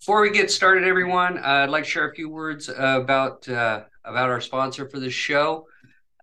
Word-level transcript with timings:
Before 0.00 0.22
we 0.22 0.30
get 0.30 0.50
started, 0.50 0.84
everyone, 0.84 1.36
uh, 1.36 1.42
I'd 1.42 1.68
like 1.68 1.84
to 1.84 1.90
share 1.90 2.08
a 2.08 2.14
few 2.14 2.30
words 2.30 2.70
about 2.70 3.46
uh, 3.46 3.82
about 4.02 4.30
our 4.30 4.40
sponsor 4.40 4.88
for 4.88 4.98
the 4.98 5.10
show, 5.10 5.66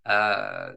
uh, 0.04 0.71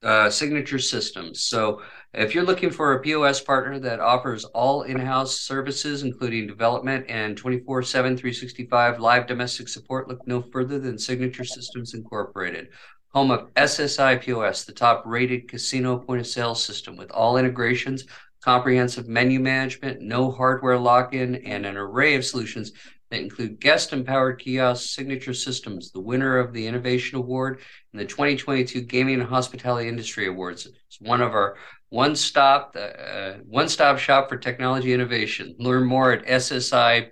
uh, 0.00 0.30
Signature 0.30 0.78
Systems. 0.78 1.42
So, 1.42 1.82
if 2.14 2.36
you're 2.36 2.44
looking 2.44 2.70
for 2.70 2.92
a 2.92 3.00
POS 3.00 3.40
partner 3.40 3.80
that 3.80 3.98
offers 3.98 4.44
all 4.44 4.82
in-house 4.82 5.40
services, 5.40 6.04
including 6.04 6.46
development 6.46 7.06
and 7.08 7.36
24/7, 7.36 8.16
365 8.16 9.00
live 9.00 9.26
domestic 9.26 9.66
support, 9.66 10.06
look 10.06 10.24
no 10.24 10.42
further 10.42 10.78
than 10.78 10.96
Signature 10.96 11.44
Systems 11.44 11.94
Incorporated 11.94 12.68
home 13.16 13.30
of 13.30 13.48
SSI 13.54 14.20
POS, 14.20 14.64
the 14.64 14.72
top 14.72 15.02
rated 15.06 15.48
casino 15.48 15.96
point 15.96 16.20
of 16.20 16.26
sale 16.26 16.54
system 16.54 16.98
with 16.98 17.10
all 17.10 17.38
integrations, 17.38 18.04
comprehensive 18.46 19.08
menu 19.08 19.40
management, 19.40 20.00
no 20.00 20.30
hardware 20.30 20.78
lock 20.78 21.12
in, 21.12 21.34
and 21.44 21.66
an 21.66 21.76
array 21.76 22.14
of 22.14 22.24
solutions 22.24 22.70
that 23.10 23.20
include 23.20 23.58
guest 23.60 23.92
empowered 23.92 24.38
kiosks, 24.38 24.94
signature 24.94 25.34
systems, 25.34 25.90
the 25.90 25.98
winner 26.00 26.38
of 26.38 26.52
the 26.52 26.64
Innovation 26.64 27.18
Award, 27.18 27.58
and 27.92 28.00
the 28.00 28.04
2022 28.04 28.82
Gaming 28.82 29.20
and 29.20 29.28
Hospitality 29.28 29.88
Industry 29.88 30.28
Awards. 30.28 30.64
It's 30.66 31.00
one 31.00 31.20
of 31.20 31.32
our 31.32 31.56
one 31.88 32.14
stop 32.14 32.76
uh, 32.78 33.32
one 33.46 33.68
stop 33.68 33.98
shop 33.98 34.28
for 34.28 34.36
technology 34.36 34.92
innovation. 34.92 35.56
Learn 35.58 35.84
more 35.84 36.12
at 36.12 36.24
ssipos.com. 36.26 37.08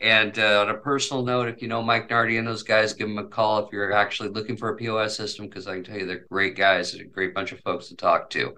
And 0.00 0.38
uh, 0.38 0.60
on 0.60 0.70
a 0.70 0.74
personal 0.74 1.24
note, 1.24 1.48
if 1.48 1.60
you 1.60 1.66
know 1.66 1.82
Mike 1.82 2.08
Nardi 2.10 2.36
and 2.36 2.46
those 2.46 2.62
guys, 2.62 2.92
give 2.92 3.08
them 3.08 3.18
a 3.18 3.26
call 3.26 3.58
if 3.64 3.72
you're 3.72 3.92
actually 3.92 4.28
looking 4.28 4.56
for 4.56 4.68
a 4.68 4.76
POS 4.76 5.16
system, 5.16 5.48
because 5.48 5.66
I 5.66 5.74
can 5.74 5.82
tell 5.84 5.96
you 5.96 6.06
they're 6.06 6.26
great 6.30 6.56
guys 6.56 6.92
and 6.92 7.02
a 7.02 7.06
great 7.06 7.34
bunch 7.34 7.50
of 7.50 7.58
folks 7.60 7.88
to 7.88 7.96
talk 7.96 8.30
to. 8.30 8.54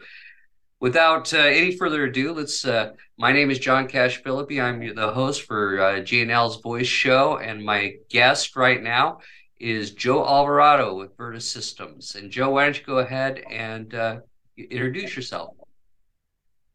Without 0.79 1.33
uh, 1.33 1.39
any 1.39 1.75
further 1.77 2.05
ado, 2.05 2.35
let's. 2.35 2.65
Uh, 2.65 2.93
my 3.19 3.33
name 3.33 3.51
is 3.51 3.59
John 3.59 3.89
Cash 3.89 4.23
Filippe. 4.23 4.61
I'm 4.61 4.95
the 4.95 5.11
host 5.11 5.43
for 5.43 5.81
uh, 5.81 5.93
GNL's 6.01 6.61
Voice 6.61 6.87
Show, 6.87 7.39
and 7.39 7.65
my 7.65 7.95
guest 8.11 8.57
right 8.57 8.83
now 8.83 9.21
is 9.59 9.93
Joe 9.93 10.27
Alvarado 10.27 10.95
with 10.95 11.17
Vertisystems. 11.17 12.15
And 12.15 12.31
Joe, 12.31 12.51
why 12.51 12.65
don't 12.65 12.79
you 12.79 12.85
go 12.85 12.99
ahead 12.99 13.43
and 13.51 13.95
uh, 13.95 14.21
introduce 14.59 15.17
yourself? 15.17 15.55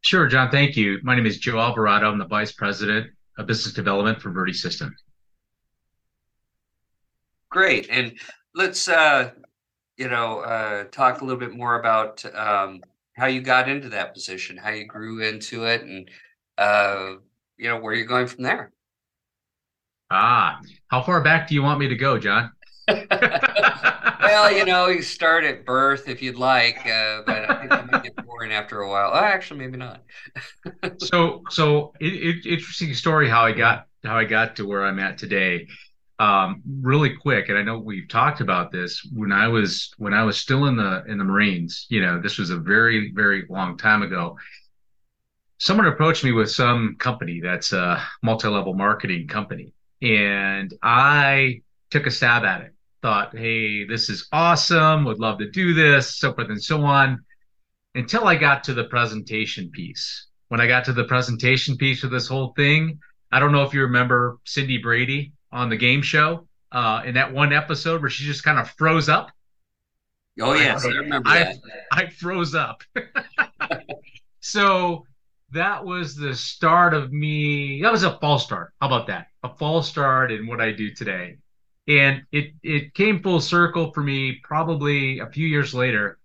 Sure, 0.01 0.27
John. 0.27 0.49
Thank 0.49 0.75
you. 0.75 0.97
My 1.03 1.15
name 1.15 1.27
is 1.27 1.37
Joe 1.37 1.59
Alvarado. 1.59 2.11
I'm 2.11 2.17
the 2.17 2.25
vice 2.25 2.51
president 2.51 3.11
of 3.37 3.45
business 3.45 3.75
development 3.75 4.19
for 4.19 4.31
Vertisystems. 4.31 4.95
Great, 7.49 7.87
and 7.91 8.17
let's 8.55 8.87
uh, 8.87 9.29
you 9.97 10.09
know 10.09 10.39
uh, 10.39 10.85
talk 10.85 11.21
a 11.21 11.23
little 11.23 11.39
bit 11.39 11.55
more 11.55 11.79
about 11.79 12.25
um, 12.33 12.81
how 13.21 13.27
you 13.27 13.39
got 13.39 13.69
into 13.69 13.89
that 13.89 14.15
position, 14.15 14.57
how 14.57 14.71
you 14.71 14.83
grew 14.83 15.21
into 15.21 15.65
it, 15.65 15.83
and 15.83 16.09
uh, 16.57 17.13
you 17.55 17.69
know 17.69 17.77
where 17.77 17.93
you're 17.93 18.07
going 18.07 18.25
from 18.25 18.43
there. 18.43 18.71
Ah, 20.09 20.59
how 20.87 21.03
far 21.03 21.21
back 21.21 21.47
do 21.47 21.53
you 21.53 21.61
want 21.61 21.79
me 21.79 21.87
to 21.87 21.95
go, 21.95 22.17
John? 22.17 22.51
well, 22.87 24.51
you 24.51 24.65
know, 24.65 24.87
you 24.87 25.03
start 25.03 25.43
at 25.43 25.67
birth 25.67 26.09
if 26.09 26.23
you'd 26.23 26.35
like, 26.35 26.79
uh, 26.79 27.21
but 27.23 27.47
I 27.47 27.57
think 27.59 27.69
that 27.69 27.91
might 27.91 28.03
get 28.03 28.25
boring 28.25 28.51
after 28.51 28.81
a 28.81 28.89
while. 28.89 29.11
Oh, 29.13 29.23
actually, 29.23 29.59
maybe 29.59 29.77
not. 29.77 30.01
so, 30.97 31.43
so 31.51 31.93
it, 31.99 32.07
it, 32.13 32.45
interesting 32.47 32.95
story 32.95 33.29
how 33.29 33.43
I 33.43 33.51
got 33.51 33.85
how 34.03 34.17
I 34.17 34.23
got 34.23 34.55
to 34.55 34.65
where 34.65 34.83
I'm 34.83 34.97
at 34.97 35.19
today. 35.19 35.67
Um, 36.21 36.61
really 36.81 37.15
quick, 37.15 37.49
and 37.49 37.57
I 37.57 37.63
know 37.63 37.79
we've 37.79 38.07
talked 38.07 38.41
about 38.41 38.71
this 38.71 39.01
when 39.11 39.31
I 39.31 39.47
was 39.47 39.91
when 39.97 40.13
I 40.13 40.23
was 40.23 40.37
still 40.37 40.65
in 40.65 40.75
the 40.75 41.03
in 41.07 41.17
the 41.17 41.23
Marines. 41.23 41.87
You 41.89 42.01
know, 42.01 42.21
this 42.21 42.37
was 42.37 42.51
a 42.51 42.57
very 42.57 43.11
very 43.11 43.45
long 43.49 43.75
time 43.75 44.03
ago. 44.03 44.37
Someone 45.57 45.87
approached 45.87 46.23
me 46.23 46.31
with 46.31 46.51
some 46.51 46.95
company 46.99 47.39
that's 47.41 47.73
a 47.73 48.03
multi-level 48.21 48.75
marketing 48.75 49.27
company, 49.27 49.73
and 50.03 50.71
I 50.83 51.61
took 51.89 52.05
a 52.05 52.11
stab 52.11 52.43
at 52.43 52.61
it 52.61 52.75
thought, 53.01 53.35
hey, 53.35 53.83
this 53.83 54.07
is 54.09 54.27
awesome, 54.31 55.05
would 55.05 55.17
love 55.17 55.39
to 55.39 55.49
do 55.49 55.73
this, 55.73 56.19
so 56.19 56.31
forth 56.35 56.49
and 56.49 56.63
so 56.63 56.83
on, 56.83 57.25
until 57.95 58.27
I 58.27 58.35
got 58.35 58.63
to 58.65 58.75
the 58.75 58.83
presentation 58.83 59.71
piece. 59.71 60.27
When 60.49 60.61
I 60.61 60.67
got 60.67 60.85
to 60.85 60.93
the 60.93 61.05
presentation 61.05 61.77
piece 61.77 62.03
of 62.03 62.11
this 62.11 62.27
whole 62.27 62.53
thing, 62.55 62.99
I 63.31 63.39
don't 63.39 63.51
know 63.51 63.63
if 63.63 63.73
you 63.73 63.81
remember 63.81 64.37
Cindy 64.45 64.77
Brady 64.77 65.33
on 65.51 65.69
the 65.69 65.77
game 65.77 66.01
show 66.01 66.47
uh, 66.71 67.03
in 67.05 67.15
that 67.15 67.33
one 67.33 67.53
episode 67.53 68.01
where 68.01 68.09
she 68.09 68.23
just 68.25 68.43
kind 68.43 68.59
of 68.59 68.69
froze 68.71 69.09
up. 69.09 69.31
Oh 70.39 70.53
yes, 70.53 70.85
I, 70.85 70.89
I 70.89 70.93
remember 70.93 71.29
I, 71.29 71.43
that. 71.43 71.57
I 71.91 72.07
froze 72.07 72.55
up. 72.55 72.83
so 74.39 75.05
that 75.51 75.85
was 75.85 76.15
the 76.15 76.33
start 76.33 76.93
of 76.93 77.11
me. 77.11 77.81
That 77.81 77.91
was 77.91 78.03
a 78.03 78.17
false 78.19 78.45
start. 78.45 78.73
How 78.79 78.87
about 78.87 79.07
that? 79.07 79.27
A 79.43 79.49
false 79.55 79.89
start 79.89 80.31
in 80.31 80.47
what 80.47 80.61
I 80.61 80.71
do 80.71 80.93
today. 80.93 81.37
And 81.87 82.23
it 82.31 82.53
it 82.63 82.93
came 82.93 83.21
full 83.21 83.41
circle 83.41 83.91
for 83.91 84.01
me 84.01 84.39
probably 84.43 85.19
a 85.19 85.27
few 85.27 85.47
years 85.47 85.73
later 85.73 86.19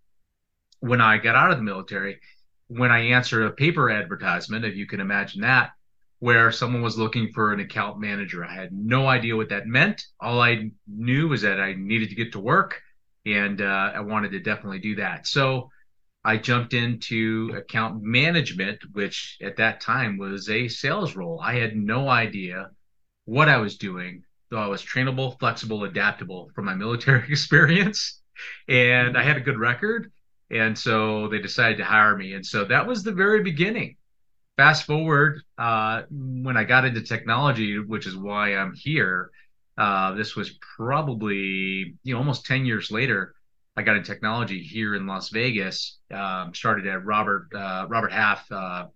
when 0.81 1.01
I 1.01 1.19
got 1.19 1.35
out 1.35 1.51
of 1.51 1.57
the 1.57 1.65
military, 1.65 2.21
when 2.69 2.91
I 2.91 3.09
answered 3.09 3.45
a 3.45 3.51
paper 3.51 3.91
advertisement, 3.91 4.65
if 4.65 4.77
you 4.77 4.87
can 4.87 5.01
imagine 5.01 5.43
that, 5.43 5.71
where 6.19 6.51
someone 6.51 6.83
was 6.83 6.99
looking 6.99 7.31
for 7.33 7.53
an 7.53 7.61
account 7.61 8.01
manager. 8.01 8.45
I 8.45 8.55
had 8.55 8.73
no 8.73 9.07
idea 9.07 9.37
what 9.37 9.51
that 9.51 9.67
meant. 9.67 10.03
All 10.21 10.41
I 10.41 10.71
knew 10.87 11.29
was 11.29 11.43
that 11.43 11.61
I 11.61 11.75
needed 11.75 12.09
to 12.09 12.15
get 12.15 12.33
to 12.33 12.41
work 12.41 12.81
and 13.27 13.61
uh, 13.61 13.93
I 13.95 14.01
wanted 14.01 14.33
to 14.33 14.41
definitely 14.41 14.79
do 14.79 14.97
that. 14.97 15.27
So 15.27 15.71
I 16.25 16.39
jumped 16.39 16.75
into 16.75 17.53
account 17.57 18.03
management, 18.03 18.81
which 18.93 19.37
at 19.43 19.57
that 19.57 19.81
time 19.81 20.17
was 20.17 20.49
a 20.49 20.69
sales 20.69 21.15
role. 21.15 21.41
I 21.43 21.55
had 21.55 21.77
no 21.77 22.09
idea 22.09 22.71
what 23.27 23.49
I 23.49 23.59
was 23.59 23.77
doing 23.77 24.23
though 24.51 24.59
I 24.59 24.67
was 24.67 24.83
trainable, 24.83 25.39
flexible, 25.39 25.85
adaptable 25.85 26.51
from 26.55 26.67
my 26.67 26.75
military 26.75 27.25
experience, 27.29 28.21
and 28.69 29.17
I 29.17 29.23
had 29.23 29.37
a 29.37 29.41
good 29.41 29.59
record. 29.59 30.13
And 30.51 30.79
so 30.79 31.27
they 31.29 31.41
decided 31.41 31.79
to 31.79 31.85
hire 31.85 32.17
me. 32.17 32.35
And 32.35 32.47
so 32.47 32.65
that 32.67 32.87
was 32.87 33.03
the 33.03 33.13
very 33.13 33.43
beginning. 33.43 33.97
Fast 34.57 34.85
forward, 34.85 35.43
uh, 35.59 36.03
when 36.11 36.57
I 36.57 36.65
got 36.65 36.87
into 36.87 37.03
technology, 37.03 37.79
which 37.79 38.07
is 38.07 38.17
why 38.17 38.57
I'm 38.57 38.73
here, 38.75 39.31
uh, 39.77 40.13
this 40.15 40.35
was 40.35 40.59
probably 40.77 41.95
you 42.03 42.15
know 42.15 42.19
almost 42.19 42.47
10 42.47 42.65
years 42.65 42.91
later. 42.91 43.35
I 43.77 43.83
got 43.83 43.97
in 43.97 44.03
technology 44.03 44.63
here 44.63 44.95
in 44.95 45.07
Las 45.07 45.29
Vegas. 45.29 45.99
Um, 46.11 46.55
started 46.55 46.87
at 46.87 47.05
Robert 47.05 47.49
uh, 47.55 47.87
Robert 47.89 48.13
Half 48.13 48.51
uh, 48.51 48.87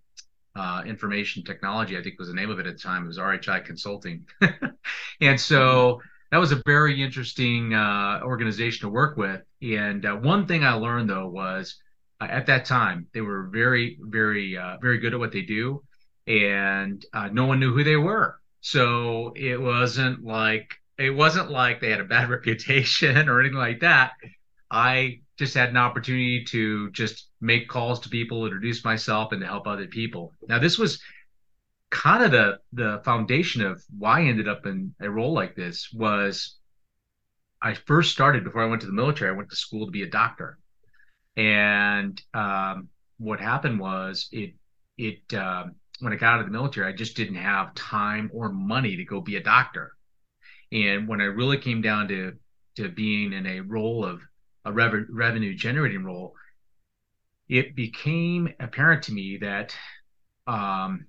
uh, 0.56 0.82
information 0.86 1.44
technology, 1.44 1.98
I 1.98 2.02
think 2.02 2.18
was 2.18 2.28
the 2.28 2.34
name 2.34 2.48
of 2.48 2.58
it 2.58 2.66
at 2.66 2.78
the 2.78 2.82
time. 2.82 3.04
It 3.04 3.08
was 3.08 3.18
RHI 3.18 3.64
Consulting. 3.64 4.26
and 5.20 5.38
so 5.38 6.00
that 6.30 6.38
was 6.38 6.52
a 6.52 6.62
very 6.64 7.02
interesting 7.02 7.74
uh, 7.74 8.20
organization 8.24 8.88
to 8.88 8.88
work 8.88 9.18
with. 9.18 9.42
And 9.60 10.04
one 10.24 10.46
thing 10.46 10.64
I 10.64 10.72
learned 10.72 11.10
though 11.10 11.28
was 11.28 11.76
uh, 12.20 12.26
at 12.30 12.46
that 12.46 12.64
time, 12.64 13.06
they 13.12 13.20
were 13.20 13.48
very, 13.52 13.98
very, 14.00 14.56
uh, 14.56 14.76
very 14.80 14.98
good 14.98 15.14
at 15.14 15.20
what 15.20 15.32
they 15.32 15.42
do. 15.42 15.82
And 16.26 17.04
uh, 17.12 17.28
no 17.32 17.46
one 17.46 17.60
knew 17.60 17.72
who 17.72 17.84
they 17.84 17.96
were. 17.96 18.38
So 18.60 19.32
it 19.36 19.60
wasn't 19.60 20.24
like, 20.24 20.74
it 20.98 21.10
wasn't 21.10 21.50
like 21.50 21.80
they 21.80 21.90
had 21.90 22.00
a 22.00 22.04
bad 22.04 22.28
reputation 22.36 23.28
or 23.28 23.40
anything 23.40 23.58
like 23.58 23.80
that. 23.80 24.12
I 24.70 25.20
just 25.38 25.54
had 25.54 25.70
an 25.70 25.76
opportunity 25.76 26.44
to 26.44 26.90
just 26.90 27.28
make 27.40 27.68
calls 27.68 28.00
to 28.00 28.08
people, 28.08 28.44
introduce 28.44 28.84
myself, 28.84 29.32
and 29.32 29.40
to 29.40 29.46
help 29.46 29.66
other 29.66 29.86
people. 29.86 30.32
Now, 30.46 30.58
this 30.58 30.78
was 30.78 31.00
kind 31.90 32.22
of 32.22 32.30
the 32.30 32.58
the 32.72 33.00
foundation 33.04 33.62
of 33.62 33.82
why 33.98 34.20
I 34.20 34.24
ended 34.24 34.46
up 34.46 34.66
in 34.66 34.94
a 35.00 35.10
role 35.10 35.32
like 35.32 35.56
this. 35.56 35.90
Was 35.92 36.56
I 37.60 37.74
first 37.74 38.12
started 38.12 38.44
before 38.44 38.62
I 38.62 38.66
went 38.66 38.82
to 38.82 38.86
the 38.86 38.92
military. 38.92 39.30
I 39.30 39.36
went 39.36 39.50
to 39.50 39.56
school 39.56 39.86
to 39.86 39.92
be 39.92 40.02
a 40.02 40.08
doctor, 40.08 40.58
and 41.40 42.20
um, 42.34 42.88
what 43.16 43.40
happened 43.40 43.80
was 43.80 44.28
it 44.30 44.52
it 44.98 45.32
um, 45.32 45.74
when 46.00 46.12
I 46.12 46.16
got 46.16 46.34
out 46.34 46.40
of 46.40 46.46
the 46.46 46.52
military, 46.52 46.86
I 46.86 46.94
just 46.94 47.16
didn't 47.16 47.36
have 47.36 47.74
time 47.74 48.30
or 48.34 48.50
money 48.50 48.96
to 48.96 49.04
go 49.04 49.22
be 49.22 49.36
a 49.36 49.42
doctor. 49.42 49.92
And 50.70 51.08
when 51.08 51.22
I 51.22 51.24
really 51.24 51.56
came 51.56 51.80
down 51.80 52.08
to 52.08 52.32
to 52.76 52.90
being 52.90 53.32
in 53.32 53.46
a 53.46 53.60
role 53.60 54.04
of 54.04 54.20
a 54.66 54.72
rev- 54.72 55.06
revenue 55.08 55.54
generating 55.54 56.04
role, 56.04 56.34
it 57.48 57.74
became 57.74 58.50
apparent 58.60 59.04
to 59.04 59.12
me 59.12 59.38
that 59.38 59.74
um, 60.46 61.06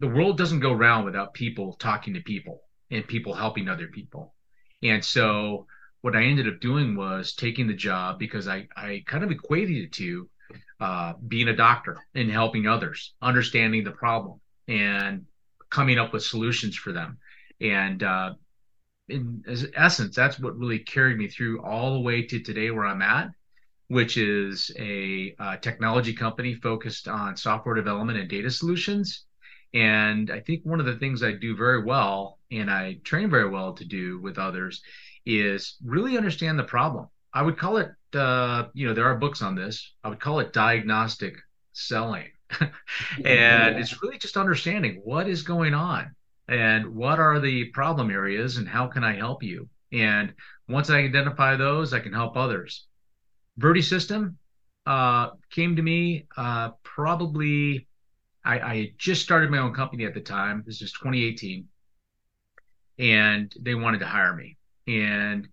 the 0.00 0.08
world 0.08 0.38
doesn't 0.38 0.60
go 0.60 0.72
around 0.72 1.04
without 1.04 1.34
people 1.34 1.74
talking 1.74 2.14
to 2.14 2.20
people 2.20 2.62
and 2.90 3.06
people 3.06 3.34
helping 3.34 3.68
other 3.68 3.86
people. 3.86 4.34
And 4.82 5.04
so 5.04 5.66
what 6.02 6.16
I 6.16 6.22
ended 6.22 6.48
up 6.48 6.60
doing 6.60 6.96
was 6.96 7.34
taking 7.34 7.66
the 7.66 7.74
job 7.74 8.18
because 8.18 8.48
I, 8.48 8.68
I 8.76 9.02
kind 9.06 9.22
of 9.22 9.30
equated 9.30 9.76
it 9.76 9.92
to 9.92 10.28
uh, 10.80 11.12
being 11.28 11.48
a 11.48 11.56
doctor 11.56 11.98
and 12.14 12.30
helping 12.30 12.66
others, 12.66 13.14
understanding 13.20 13.84
the 13.84 13.90
problem 13.90 14.40
and 14.66 15.26
coming 15.68 15.98
up 15.98 16.12
with 16.12 16.22
solutions 16.22 16.76
for 16.76 16.92
them. 16.92 17.18
And 17.60 18.02
uh, 18.02 18.34
in 19.08 19.44
essence, 19.74 20.16
that's 20.16 20.38
what 20.38 20.56
really 20.56 20.78
carried 20.78 21.18
me 21.18 21.28
through 21.28 21.62
all 21.62 21.94
the 21.94 22.00
way 22.00 22.22
to 22.22 22.40
today 22.40 22.70
where 22.70 22.86
I'm 22.86 23.02
at, 23.02 23.30
which 23.88 24.16
is 24.16 24.70
a 24.78 25.34
uh, 25.38 25.56
technology 25.58 26.14
company 26.14 26.54
focused 26.54 27.08
on 27.08 27.36
software 27.36 27.74
development 27.74 28.18
and 28.18 28.28
data 28.28 28.50
solutions. 28.50 29.24
And 29.72 30.30
I 30.30 30.40
think 30.40 30.64
one 30.64 30.80
of 30.80 30.86
the 30.86 30.96
things 30.96 31.22
I 31.22 31.32
do 31.32 31.56
very 31.56 31.82
well 31.82 32.38
and 32.50 32.70
I 32.70 32.94
train 33.04 33.30
very 33.30 33.48
well 33.48 33.72
to 33.74 33.84
do 33.84 34.20
with 34.20 34.38
others 34.38 34.82
is 35.24 35.76
really 35.84 36.16
understand 36.16 36.58
the 36.58 36.64
problem. 36.64 37.08
I 37.32 37.42
would 37.42 37.56
call 37.56 37.76
it, 37.76 37.90
uh, 38.14 38.66
you 38.74 38.88
know, 38.88 38.94
there 38.94 39.06
are 39.06 39.16
books 39.16 39.42
on 39.42 39.54
this. 39.54 39.92
I 40.02 40.08
would 40.08 40.20
call 40.20 40.40
it 40.40 40.52
diagnostic 40.52 41.36
selling. 41.72 42.26
and 43.24 43.78
it's 43.78 44.02
really 44.02 44.18
just 44.18 44.36
understanding 44.36 45.00
what 45.04 45.28
is 45.28 45.42
going 45.42 45.72
on 45.72 46.14
and 46.48 46.96
what 46.96 47.20
are 47.20 47.38
the 47.38 47.66
problem 47.66 48.10
areas 48.10 48.56
and 48.56 48.68
how 48.68 48.88
can 48.88 49.04
I 49.04 49.14
help 49.14 49.42
you. 49.44 49.68
And 49.92 50.34
once 50.68 50.90
I 50.90 50.98
identify 50.98 51.54
those, 51.54 51.92
I 51.92 52.00
can 52.00 52.12
help 52.12 52.36
others. 52.36 52.86
Vertisystem 53.60 54.34
uh, 54.86 55.30
came 55.50 55.76
to 55.76 55.82
me 55.82 56.26
uh, 56.36 56.70
probably 56.82 57.86
I, 58.44 58.58
I 58.60 58.92
just 58.98 59.22
started 59.22 59.50
my 59.50 59.58
own 59.58 59.74
company 59.74 60.04
at 60.04 60.14
the 60.14 60.20
time. 60.20 60.62
This 60.66 60.82
is 60.82 60.92
2018, 60.92 61.66
and 62.98 63.54
they 63.60 63.74
wanted 63.74 63.98
to 63.98 64.06
hire 64.06 64.34
me. 64.34 64.56
And 64.86 65.48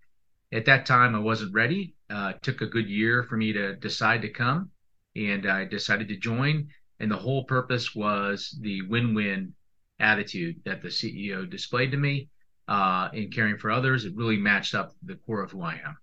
at 0.52 0.66
that 0.66 0.86
time, 0.86 1.16
I 1.16 1.20
wasn't 1.20 1.54
ready. 1.54 1.96
Uh, 2.10 2.34
it 2.36 2.42
took 2.42 2.62
a 2.62 2.68
good 2.68 2.90
year 2.90 3.24
for 3.24 3.36
me 3.36 3.52
to 3.54 3.76
decide 3.76 4.22
to 4.22 4.30
come, 4.30 4.72
and 5.16 5.46
I 5.46 5.66
decided 5.66 6.08
to 6.10 6.18
join. 6.18 6.70
And 7.00 7.12
the 7.12 7.18
whole 7.18 7.44
purpose 7.44 7.94
was 7.94 8.58
the 8.62 8.82
win-win 8.84 9.54
attitude 10.00 10.62
that 10.66 10.82
the 10.82 10.88
CEO 10.88 11.50
displayed 11.50 11.92
to 11.92 11.98
me 11.98 12.30
uh, 12.68 13.10
in 13.14 13.30
caring 13.32 13.58
for 13.58 13.72
others. 13.72 14.06
It 14.06 14.16
really 14.16 14.38
matched 14.38 14.76
up 14.76 14.94
the 15.04 15.16
core 15.16 15.44
of 15.44 15.52
who 15.52 15.62
I 15.62 15.74
am. 15.74 15.98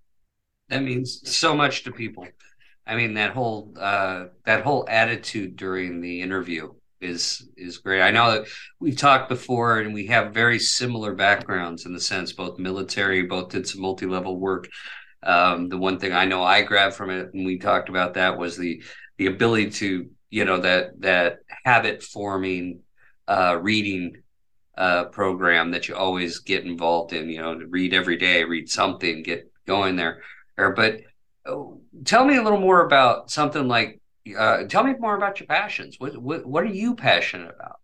That 0.68 0.82
means 0.82 1.20
so 1.30 1.54
much 1.54 1.84
to 1.84 1.92
people. 1.92 2.26
I 2.86 2.96
mean 2.96 3.14
that 3.14 3.32
whole 3.32 3.72
uh, 3.78 4.26
that 4.44 4.62
whole 4.64 4.84
attitude 4.88 5.56
during 5.56 6.00
the 6.00 6.20
interview 6.20 6.72
is 7.00 7.48
is 7.56 7.78
great. 7.78 8.02
I 8.02 8.10
know 8.10 8.30
that 8.32 8.48
we've 8.80 8.96
talked 8.96 9.28
before, 9.28 9.80
and 9.80 9.94
we 9.94 10.06
have 10.06 10.34
very 10.34 10.58
similar 10.58 11.14
backgrounds 11.14 11.86
in 11.86 11.92
the 11.92 12.00
sense 12.00 12.32
both 12.32 12.58
military, 12.58 13.22
both 13.22 13.50
did 13.50 13.66
some 13.66 13.80
multi 13.80 14.06
level 14.06 14.38
work. 14.38 14.68
Um, 15.22 15.68
the 15.68 15.78
one 15.78 15.98
thing 15.98 16.12
I 16.12 16.26
know 16.26 16.42
I 16.42 16.62
grabbed 16.62 16.94
from 16.94 17.10
it, 17.10 17.32
and 17.32 17.46
we 17.46 17.58
talked 17.58 17.88
about 17.88 18.14
that, 18.14 18.38
was 18.38 18.56
the 18.56 18.82
the 19.18 19.26
ability 19.26 19.70
to 19.70 20.10
you 20.30 20.44
know 20.44 20.58
that 20.58 21.00
that 21.00 21.38
habit 21.64 22.02
forming 22.02 22.80
uh, 23.28 23.58
reading 23.60 24.22
uh, 24.76 25.04
program 25.04 25.70
that 25.70 25.88
you 25.88 25.94
always 25.94 26.40
get 26.40 26.64
involved 26.64 27.12
in. 27.12 27.30
You 27.30 27.40
know, 27.40 27.54
read 27.68 27.94
every 27.94 28.16
day, 28.16 28.44
read 28.44 28.68
something, 28.68 29.22
get 29.22 29.50
going 29.66 29.96
there. 29.96 30.22
Or, 30.56 30.72
but 30.72 31.00
tell 32.04 32.24
me 32.24 32.36
a 32.36 32.42
little 32.42 32.60
more 32.60 32.84
about 32.84 33.30
something 33.30 33.68
like 33.68 34.00
uh, 34.38 34.64
tell 34.64 34.84
me 34.84 34.94
more 34.98 35.16
about 35.16 35.38
your 35.38 35.46
passions 35.46 36.00
what, 36.00 36.16
what 36.16 36.46
what 36.46 36.64
are 36.64 36.68
you 36.68 36.94
passionate 36.94 37.54
about 37.54 37.78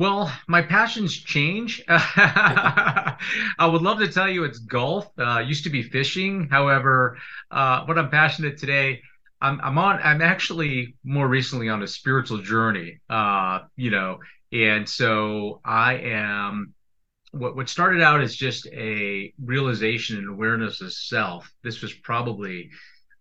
well, 0.00 0.32
my 0.48 0.62
passions 0.62 1.14
change. 1.14 1.84
I 1.88 3.16
would 3.60 3.82
love 3.82 3.98
to 3.98 4.08
tell 4.08 4.30
you 4.30 4.44
it's 4.44 4.58
golf. 4.58 5.06
Uh, 5.18 5.40
used 5.40 5.64
to 5.64 5.68
be 5.68 5.82
fishing. 5.82 6.48
However, 6.50 7.18
uh, 7.50 7.84
what 7.84 7.98
I'm 7.98 8.08
passionate 8.08 8.56
today, 8.56 9.02
I'm, 9.42 9.60
I'm 9.62 9.76
on. 9.76 10.00
I'm 10.02 10.22
actually 10.22 10.94
more 11.04 11.28
recently 11.28 11.68
on 11.68 11.82
a 11.82 11.86
spiritual 11.86 12.38
journey. 12.38 13.00
Uh, 13.10 13.64
you 13.76 13.90
know, 13.90 14.20
and 14.50 14.88
so 14.88 15.60
I 15.66 15.96
am 15.96 16.72
what 17.32 17.56
what 17.56 17.68
started 17.68 18.02
out 18.02 18.20
as 18.20 18.34
just 18.34 18.66
a 18.68 19.32
realization 19.42 20.18
and 20.18 20.28
awareness 20.28 20.80
of 20.80 20.92
self. 20.92 21.50
This 21.62 21.82
was 21.82 21.92
probably 21.92 22.70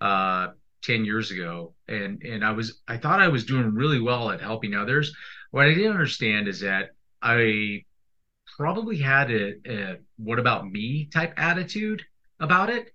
uh, 0.01 0.47
ten 0.81 1.06
years 1.06 1.31
ago, 1.31 1.73
and 1.88 2.21
and 2.23 2.44
I 2.44 2.51
was 2.51 2.81
I 2.88 2.97
thought 2.97 3.21
I 3.21 3.27
was 3.27 3.45
doing 3.45 3.73
really 3.73 4.00
well 4.00 4.31
at 4.31 4.41
helping 4.41 4.73
others. 4.73 5.13
What 5.51 5.65
I 5.65 5.73
didn't 5.73 5.91
understand 5.91 6.47
is 6.47 6.61
that 6.61 6.89
I 7.21 7.83
probably 8.57 8.97
had 8.97 9.31
a, 9.31 9.53
a 9.67 9.97
what 10.17 10.39
about 10.39 10.69
me 10.69 11.09
type 11.13 11.33
attitude 11.38 12.03
about 12.39 12.69
it, 12.69 12.94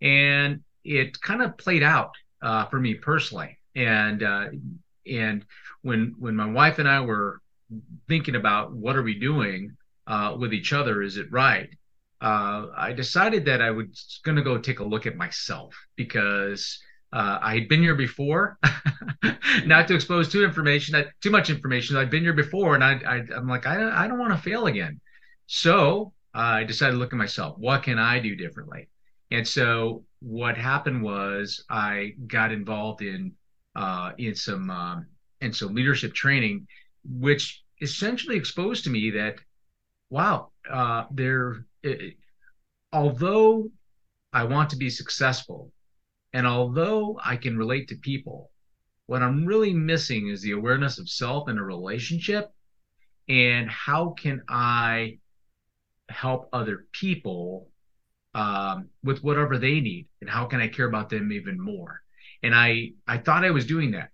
and 0.00 0.60
it 0.84 1.20
kind 1.20 1.42
of 1.42 1.58
played 1.58 1.82
out 1.82 2.12
uh, 2.42 2.66
for 2.66 2.80
me 2.80 2.94
personally. 2.94 3.58
And 3.76 4.22
uh, 4.22 4.46
and 5.10 5.44
when 5.82 6.14
when 6.18 6.36
my 6.36 6.46
wife 6.46 6.78
and 6.78 6.88
I 6.88 7.00
were 7.00 7.40
thinking 8.08 8.36
about 8.36 8.72
what 8.72 8.96
are 8.96 9.02
we 9.02 9.18
doing 9.18 9.76
uh, 10.06 10.36
with 10.38 10.52
each 10.52 10.72
other? 10.72 11.02
Is 11.02 11.16
it 11.16 11.30
right? 11.30 11.68
Uh, 12.20 12.68
I 12.76 12.92
decided 12.92 13.44
that 13.46 13.60
I 13.60 13.70
was 13.70 14.20
going 14.24 14.36
to 14.36 14.42
go 14.42 14.58
take 14.58 14.80
a 14.80 14.84
look 14.84 15.06
at 15.06 15.16
myself 15.16 15.74
because 15.96 16.78
uh, 17.12 17.38
I 17.40 17.54
had 17.54 17.68
been 17.68 17.82
here 17.82 17.94
before. 17.94 18.58
Not 19.66 19.88
to 19.88 19.94
expose 19.94 20.30
too 20.30 20.44
information, 20.44 21.04
too 21.20 21.30
much 21.30 21.50
information. 21.50 21.96
I'd 21.96 22.10
been 22.10 22.22
here 22.22 22.32
before, 22.32 22.74
and 22.74 22.82
I, 22.82 23.22
am 23.36 23.46
like, 23.46 23.66
I, 23.66 24.04
I 24.04 24.08
don't 24.08 24.18
want 24.18 24.32
to 24.32 24.38
fail 24.38 24.66
again. 24.66 25.00
So 25.46 26.12
I 26.32 26.64
decided 26.64 26.92
to 26.92 26.98
look 26.98 27.12
at 27.12 27.18
myself. 27.18 27.56
What 27.58 27.82
can 27.82 27.98
I 27.98 28.18
do 28.18 28.34
differently? 28.34 28.88
And 29.30 29.46
so 29.46 30.04
what 30.20 30.56
happened 30.56 31.02
was 31.02 31.64
I 31.70 32.14
got 32.26 32.52
involved 32.52 33.02
in 33.02 33.32
uh, 33.76 34.12
in 34.18 34.34
some 34.34 34.70
um, 34.70 35.06
in 35.40 35.52
some 35.52 35.74
leadership 35.74 36.14
training, 36.14 36.66
which 37.04 37.62
essentially 37.80 38.36
exposed 38.36 38.84
to 38.84 38.90
me 38.90 39.10
that 39.10 39.36
wow, 40.14 40.52
uh, 40.70 41.02
there, 41.10 41.64
although 42.92 43.68
I 44.32 44.44
want 44.44 44.70
to 44.70 44.76
be 44.76 44.88
successful, 44.88 45.72
and 46.32 46.46
although 46.46 47.18
I 47.22 47.36
can 47.36 47.58
relate 47.58 47.88
to 47.88 47.96
people, 47.96 48.48
what 49.06 49.22
I'm 49.22 49.44
really 49.44 49.74
missing 49.74 50.28
is 50.28 50.40
the 50.40 50.52
awareness 50.52 51.00
of 51.00 51.08
self 51.08 51.48
in 51.48 51.58
a 51.58 51.64
relationship, 51.64 52.46
and 53.28 53.68
how 53.68 54.10
can 54.16 54.42
I 54.48 55.18
help 56.08 56.48
other 56.52 56.86
people 56.92 57.68
um, 58.34 58.90
with 59.02 59.20
whatever 59.24 59.58
they 59.58 59.80
need, 59.80 60.06
and 60.20 60.30
how 60.30 60.44
can 60.46 60.60
I 60.60 60.68
care 60.68 60.86
about 60.86 61.08
them 61.08 61.32
even 61.32 61.60
more? 61.60 62.00
And 62.44 62.54
I 62.54 62.92
I 63.04 63.18
thought 63.18 63.44
I 63.44 63.50
was 63.50 63.66
doing 63.66 63.90
that, 63.92 64.10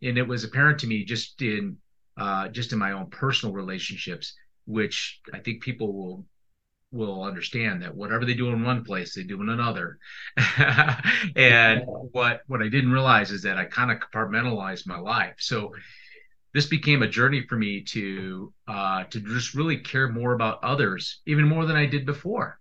and 0.00 0.16
it 0.16 0.28
was 0.28 0.44
apparent 0.44 0.78
to 0.80 0.86
me 0.86 1.04
just 1.04 1.42
in 1.42 1.76
uh, 2.16 2.46
just 2.46 2.72
in 2.72 2.78
my 2.78 2.92
own 2.92 3.10
personal 3.10 3.52
relationships 3.52 4.32
which 4.66 5.20
I 5.32 5.38
think 5.38 5.62
people 5.62 5.92
will 5.92 6.26
will 6.92 7.22
understand 7.22 7.82
that 7.82 7.94
whatever 7.94 8.24
they 8.24 8.34
do 8.34 8.48
in 8.48 8.64
one 8.64 8.84
place, 8.84 9.14
they 9.14 9.22
do 9.22 9.40
in 9.40 9.48
another. 9.48 9.98
and 11.36 11.82
what 11.86 12.42
what 12.46 12.62
I 12.62 12.68
didn't 12.68 12.92
realize 12.92 13.30
is 13.30 13.42
that 13.42 13.58
I 13.58 13.64
kind 13.64 13.90
of 13.90 13.98
compartmentalized 13.98 14.86
my 14.86 14.98
life. 14.98 15.36
So 15.38 15.74
this 16.52 16.66
became 16.66 17.02
a 17.02 17.08
journey 17.08 17.46
for 17.48 17.56
me 17.56 17.82
to 17.82 18.52
uh, 18.66 19.04
to 19.04 19.20
just 19.20 19.54
really 19.54 19.78
care 19.78 20.08
more 20.08 20.32
about 20.32 20.64
others, 20.64 21.20
even 21.26 21.48
more 21.48 21.64
than 21.64 21.76
I 21.76 21.86
did 21.86 22.06
before. 22.06 22.58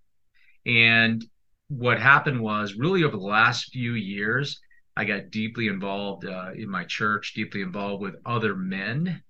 And 0.66 1.24
what 1.70 2.00
happened 2.00 2.40
was 2.40 2.76
really 2.76 3.04
over 3.04 3.18
the 3.18 3.24
last 3.24 3.72
few 3.72 3.94
years, 3.94 4.60
I 4.96 5.06
got 5.06 5.32
deeply 5.32 5.68
involved 5.68 6.26
uh, 6.26 6.52
in 6.56 6.70
my 6.70 6.84
church, 6.84 7.34
deeply 7.34 7.62
involved 7.62 8.02
with 8.02 8.16
other 8.26 8.56
men 8.56 9.24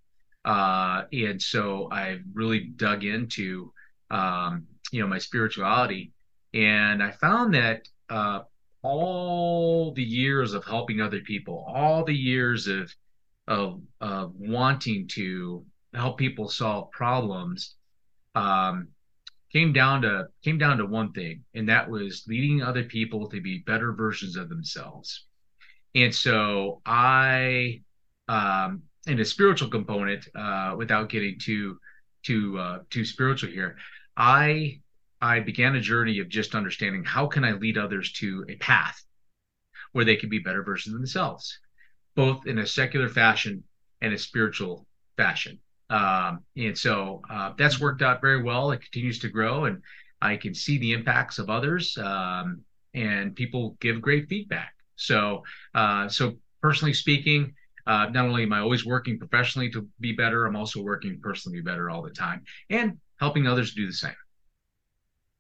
uh, 0.50 1.04
and 1.14 1.40
so 1.40 1.88
I 1.92 2.18
really 2.34 2.62
dug 2.76 3.04
into, 3.04 3.72
um, 4.10 4.66
you 4.92 5.00
know, 5.00 5.06
my 5.06 5.20
spirituality. 5.20 6.12
And 6.56 7.04
I 7.04 7.12
found 7.12 7.54
that 7.54 7.88
uh, 8.10 8.40
all 8.82 9.94
the 9.94 10.04
years 10.04 10.56
of 10.56 10.66
helping 10.66 11.02
other 11.02 11.20
people, 11.20 11.64
all 11.68 12.04
the 12.04 12.16
years 12.16 12.66
of, 12.66 12.92
of, 13.48 13.80
of 14.02 14.34
wanting 14.40 15.08
to 15.10 15.64
help 15.94 16.18
people 16.18 16.50
solve 16.50 16.90
problems, 16.90 17.76
um, 18.34 18.88
came 19.54 19.72
down 19.72 20.02
to 20.02 20.30
came 20.44 20.58
down 20.58 20.80
to 20.80 20.86
one 20.88 21.12
thing, 21.12 21.44
and 21.54 21.70
that 21.70 21.88
was 21.88 22.24
leading 22.28 22.64
other 22.64 22.86
people 22.86 23.30
to 23.30 23.40
be 23.40 23.60
better 23.60 23.94
versions 23.94 24.36
of 24.36 24.50
themselves. 24.50 25.26
And 25.94 26.14
so 26.14 26.82
I 26.88 27.82
um, 28.28 28.84
in 29.10 29.20
a 29.20 29.26
spiritual 29.26 29.70
component, 29.70 30.28
uh, 30.36 30.76
without 30.78 31.10
getting 31.10 31.40
too 31.40 31.80
too 32.24 32.58
uh, 32.60 32.80
too 32.90 33.06
spiritual 33.06 33.50
here, 33.50 33.78
I 34.16 34.82
I 35.22 35.40
began 35.40 35.76
a 35.76 35.82
journey 35.82 36.20
of 36.20 36.30
just 36.30 36.56
understanding 36.56 37.04
how 37.04 37.28
can 37.28 37.44
I 37.44 37.54
lead 37.54 37.78
others 37.78 38.12
to 38.14 38.46
a 38.48 38.56
path 38.56 39.04
where 39.92 40.06
they 40.06 40.16
can 40.16 40.30
be 40.30 40.40
better 40.40 40.64
versions 40.64 40.94
of 40.94 41.00
themselves, 41.00 41.60
both 42.16 42.46
in 42.46 42.60
a 42.60 42.68
secular 42.68 43.10
fashion 43.10 43.64
and 44.02 44.14
a 44.14 44.18
spiritual 44.18 44.86
fashion. 45.18 45.60
Um, 45.90 46.44
and 46.56 46.78
so 46.78 47.22
uh, 47.30 47.54
that's 47.58 47.80
worked 47.82 48.02
out 48.02 48.22
very 48.22 48.44
well. 48.44 48.72
It 48.72 48.82
continues 48.82 49.20
to 49.20 49.30
grow, 49.30 49.66
and 49.66 49.82
I 50.22 50.38
can 50.38 50.54
see 50.54 50.78
the 50.78 50.94
impacts 50.94 51.40
of 51.40 51.50
others, 51.50 51.98
um, 51.98 52.62
and 52.94 53.36
people 53.36 53.76
give 53.82 54.02
great 54.02 54.30
feedback. 54.30 54.74
So, 54.96 55.44
uh, 55.74 56.08
so 56.10 56.38
personally 56.62 56.94
speaking, 56.94 57.56
uh, 57.90 58.08
not 58.12 58.26
only 58.26 58.44
am 58.44 58.54
I 58.54 58.60
always 58.60 58.86
working 58.86 59.18
professionally 59.18 59.72
to 59.72 59.88
be 60.00 60.14
better, 60.14 60.46
I'm 60.46 60.56
also 60.56 60.80
working 60.82 61.20
personally 61.22 61.62
better 61.62 61.90
all 61.90 62.04
the 62.04 62.12
time 62.12 62.44
and 62.70 63.00
helping 63.20 63.48
others 63.48 63.74
do 63.74 63.88
the 63.88 63.94
same. 63.94 64.14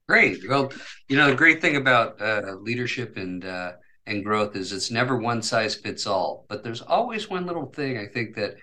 Great. 0.07 0.39
Well, 0.49 0.71
you 1.07 1.15
know, 1.15 1.29
the 1.29 1.35
great 1.35 1.61
thing 1.61 1.75
about 1.75 2.19
uh, 2.19 2.55
leadership 2.59 3.17
and 3.17 3.45
uh, 3.45 3.73
and 4.07 4.25
growth 4.25 4.55
is 4.55 4.73
it's 4.73 4.89
never 4.89 5.15
one 5.15 5.43
size 5.43 5.75
fits 5.75 6.07
all, 6.07 6.47
but 6.49 6.63
there's 6.63 6.81
always 6.81 7.29
one 7.29 7.45
little 7.45 7.67
thing 7.67 7.99
I 7.99 8.07
think 8.07 8.35
that 8.35 8.55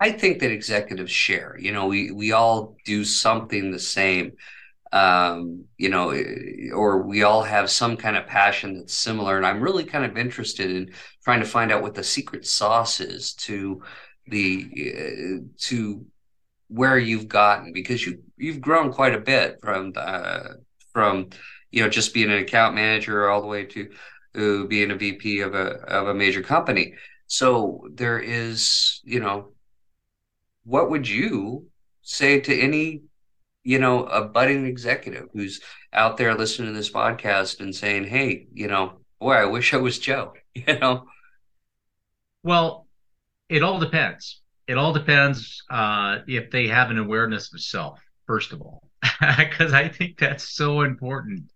I 0.00 0.12
think 0.12 0.38
that 0.40 0.52
executives 0.52 1.10
share. 1.10 1.56
You 1.58 1.72
know, 1.72 1.86
we 1.86 2.12
we 2.12 2.30
all 2.30 2.76
do 2.84 3.04
something 3.04 3.72
the 3.72 3.80
same. 3.80 4.32
Um, 4.94 5.64
you 5.76 5.88
know, 5.88 6.10
eh, 6.10 6.70
or 6.72 7.02
we 7.02 7.24
all 7.24 7.42
have 7.42 7.68
some 7.70 7.96
kind 7.96 8.16
of 8.16 8.26
passion 8.26 8.78
that's 8.78 8.96
similar. 8.96 9.36
And 9.36 9.44
I'm 9.46 9.60
really 9.60 9.84
kind 9.84 10.04
of 10.04 10.16
interested 10.16 10.70
in 10.70 10.92
trying 11.24 11.40
to 11.40 11.46
find 11.46 11.72
out 11.72 11.82
what 11.82 11.94
the 11.94 12.04
secret 12.04 12.46
sauce 12.46 13.00
is 13.00 13.34
to 13.34 13.82
the 14.28 14.68
uh, 14.96 15.44
to 15.66 16.06
where 16.68 16.98
you've 16.98 17.28
gotten 17.28 17.72
because 17.72 18.06
you 18.06 18.22
you've 18.36 18.60
grown 18.60 18.92
quite 18.92 19.14
a 19.14 19.20
bit 19.20 19.58
from 19.62 19.92
uh, 19.96 20.40
from 20.92 21.30
you 21.70 21.82
know 21.82 21.88
just 21.88 22.14
being 22.14 22.30
an 22.30 22.38
account 22.38 22.74
manager 22.74 23.28
all 23.28 23.40
the 23.42 23.48
way 23.48 23.64
to 23.64 23.90
uh, 24.36 24.66
being 24.66 24.90
a 24.90 24.96
VP 24.96 25.40
of 25.40 25.54
a 25.54 25.66
of 25.88 26.08
a 26.08 26.14
major 26.14 26.42
company. 26.42 26.94
So 27.26 27.88
there 27.92 28.18
is, 28.18 29.00
you 29.04 29.20
know, 29.20 29.52
what 30.64 30.90
would 30.90 31.08
you 31.08 31.66
say 32.02 32.40
to 32.40 32.60
any, 32.60 33.02
you 33.64 33.78
know, 33.78 34.04
a 34.06 34.24
budding 34.24 34.66
executive 34.66 35.28
who's 35.32 35.60
out 35.92 36.16
there 36.16 36.34
listening 36.34 36.68
to 36.68 36.74
this 36.76 36.90
podcast 36.90 37.60
and 37.60 37.74
saying, 37.74 38.04
"Hey, 38.04 38.46
you 38.52 38.68
know, 38.68 39.00
boy, 39.20 39.32
I 39.32 39.46
wish 39.46 39.74
I 39.74 39.78
was 39.78 39.98
Joe," 39.98 40.34
you 40.54 40.78
know? 40.78 41.06
Well, 42.42 42.86
it 43.48 43.62
all 43.62 43.78
depends. 43.78 44.40
It 44.66 44.78
all 44.78 44.92
depends 44.92 45.62
uh, 45.70 46.18
if 46.26 46.50
they 46.50 46.68
have 46.68 46.90
an 46.90 46.98
awareness 46.98 47.52
of 47.52 47.60
self, 47.60 48.00
first 48.26 48.52
of 48.52 48.62
all, 48.62 48.88
because 49.38 49.72
I 49.72 49.88
think 49.88 50.18
that's 50.18 50.54
so 50.54 50.82
important 50.82 51.50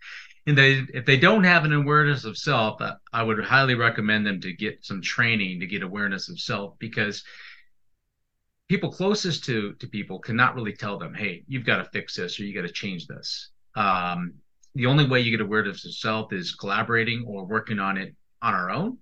and 0.49 0.57
they 0.57 0.83
if 0.95 1.05
they 1.05 1.19
don't 1.19 1.45
have 1.45 1.65
an 1.65 1.75
awareness 1.75 2.25
of 2.25 2.37
self 2.37 2.81
uh, 2.81 2.95
i 3.13 3.23
would 3.23 3.45
highly 3.45 3.75
recommend 3.75 4.27
them 4.27 4.41
to 4.41 4.53
get 4.53 4.85
some 4.85 5.03
training 5.03 5.61
to 5.61 5.67
get 5.67 5.83
awareness 5.83 6.29
of 6.29 6.41
self 6.41 6.77
because 6.79 7.23
people 8.69 8.93
closest 8.93 9.45
to 9.45 9.73
to 9.75 9.87
people 9.87 10.19
cannot 10.19 10.55
really 10.55 10.73
tell 10.73 10.99
them 10.99 11.15
hey 11.15 11.43
you've 11.49 11.67
got 11.67 11.79
to 11.79 11.85
fix 11.91 12.17
this 12.17 12.39
or 12.39 12.45
you 12.45 12.55
got 12.55 12.67
to 12.67 12.73
change 12.73 13.07
this 13.07 13.51
um, 13.75 14.35
the 14.75 14.87
only 14.87 15.07
way 15.07 15.21
you 15.21 15.31
get 15.31 15.45
awareness 15.45 15.85
of 15.85 15.95
self 15.95 16.33
is 16.33 16.55
collaborating 16.55 17.25
or 17.27 17.47
working 17.47 17.79
on 17.79 17.97
it 17.97 18.15
on 18.43 18.55
our 18.55 18.71
own 18.71 18.99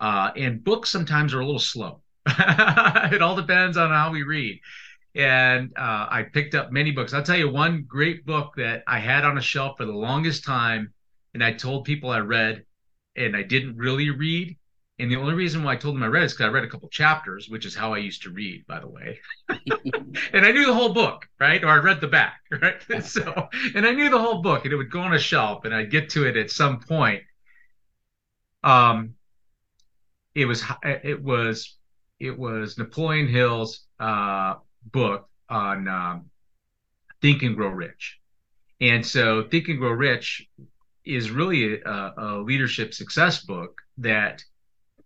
uh, 0.00 0.30
and 0.36 0.64
books 0.64 0.90
sometimes 0.90 1.34
are 1.34 1.40
a 1.40 1.46
little 1.46 1.60
slow 1.60 2.00
it 2.26 3.22
all 3.22 3.36
depends 3.36 3.76
on 3.76 3.90
how 3.90 4.10
we 4.10 4.22
read 4.22 4.58
and 5.14 5.72
uh, 5.76 6.06
I 6.10 6.26
picked 6.32 6.54
up 6.54 6.72
many 6.72 6.90
books. 6.90 7.12
I'll 7.12 7.22
tell 7.22 7.36
you 7.36 7.50
one 7.50 7.84
great 7.86 8.24
book 8.24 8.54
that 8.56 8.82
I 8.86 8.98
had 8.98 9.24
on 9.24 9.36
a 9.36 9.42
shelf 9.42 9.76
for 9.76 9.84
the 9.84 9.92
longest 9.92 10.44
time, 10.44 10.92
and 11.34 11.44
I 11.44 11.52
told 11.52 11.84
people 11.84 12.10
I 12.10 12.20
read, 12.20 12.64
and 13.16 13.36
I 13.36 13.42
didn't 13.42 13.76
really 13.76 14.10
read. 14.10 14.56
And 15.02 15.10
the 15.10 15.16
only 15.16 15.34
reason 15.34 15.64
why 15.64 15.72
I 15.72 15.76
told 15.76 15.96
them 15.96 16.04
I 16.04 16.06
read 16.06 16.22
is 16.22 16.32
because 16.32 16.46
I 16.46 16.52
read 16.52 16.62
a 16.62 16.68
couple 16.68 16.88
chapters, 16.88 17.48
which 17.48 17.66
is 17.66 17.74
how 17.74 17.92
I 17.92 17.98
used 17.98 18.22
to 18.22 18.30
read, 18.30 18.64
by 18.68 18.78
the 18.78 18.86
way. 18.86 19.18
and 19.48 20.46
I 20.46 20.52
knew 20.52 20.64
the 20.64 20.72
whole 20.72 20.94
book, 20.94 21.26
right? 21.40 21.62
Or 21.64 21.70
I 21.70 21.78
read 21.78 22.00
the 22.00 22.06
back, 22.06 22.40
right? 22.62 22.80
so, 23.02 23.48
and 23.74 23.84
I 23.84 23.90
knew 23.90 24.10
the 24.10 24.20
whole 24.20 24.42
book, 24.42 24.64
and 24.64 24.72
it 24.72 24.76
would 24.76 24.92
go 24.92 25.00
on 25.00 25.12
a 25.12 25.18
shelf, 25.18 25.64
and 25.64 25.74
I'd 25.74 25.90
get 25.90 26.10
to 26.10 26.24
it 26.24 26.36
at 26.36 26.52
some 26.52 26.78
point. 26.78 27.24
Um, 28.62 29.16
it 30.36 30.44
was 30.44 30.62
it 30.82 31.20
was 31.20 31.76
it 32.20 32.38
was 32.38 32.78
Napoleon 32.78 33.26
Hill's 33.26 33.80
uh, 33.98 34.54
book 34.84 35.28
on 35.48 35.88
um, 35.88 36.30
Think 37.20 37.42
and 37.42 37.56
Grow 37.56 37.70
Rich. 37.70 38.20
And 38.80 39.04
so 39.04 39.42
Think 39.42 39.66
and 39.66 39.80
Grow 39.80 39.90
Rich 39.90 40.46
is 41.04 41.32
really 41.32 41.80
a, 41.80 42.14
a, 42.16 42.42
leadership 42.44 42.94
success 42.94 43.44
book 43.44 43.82
that 43.98 44.44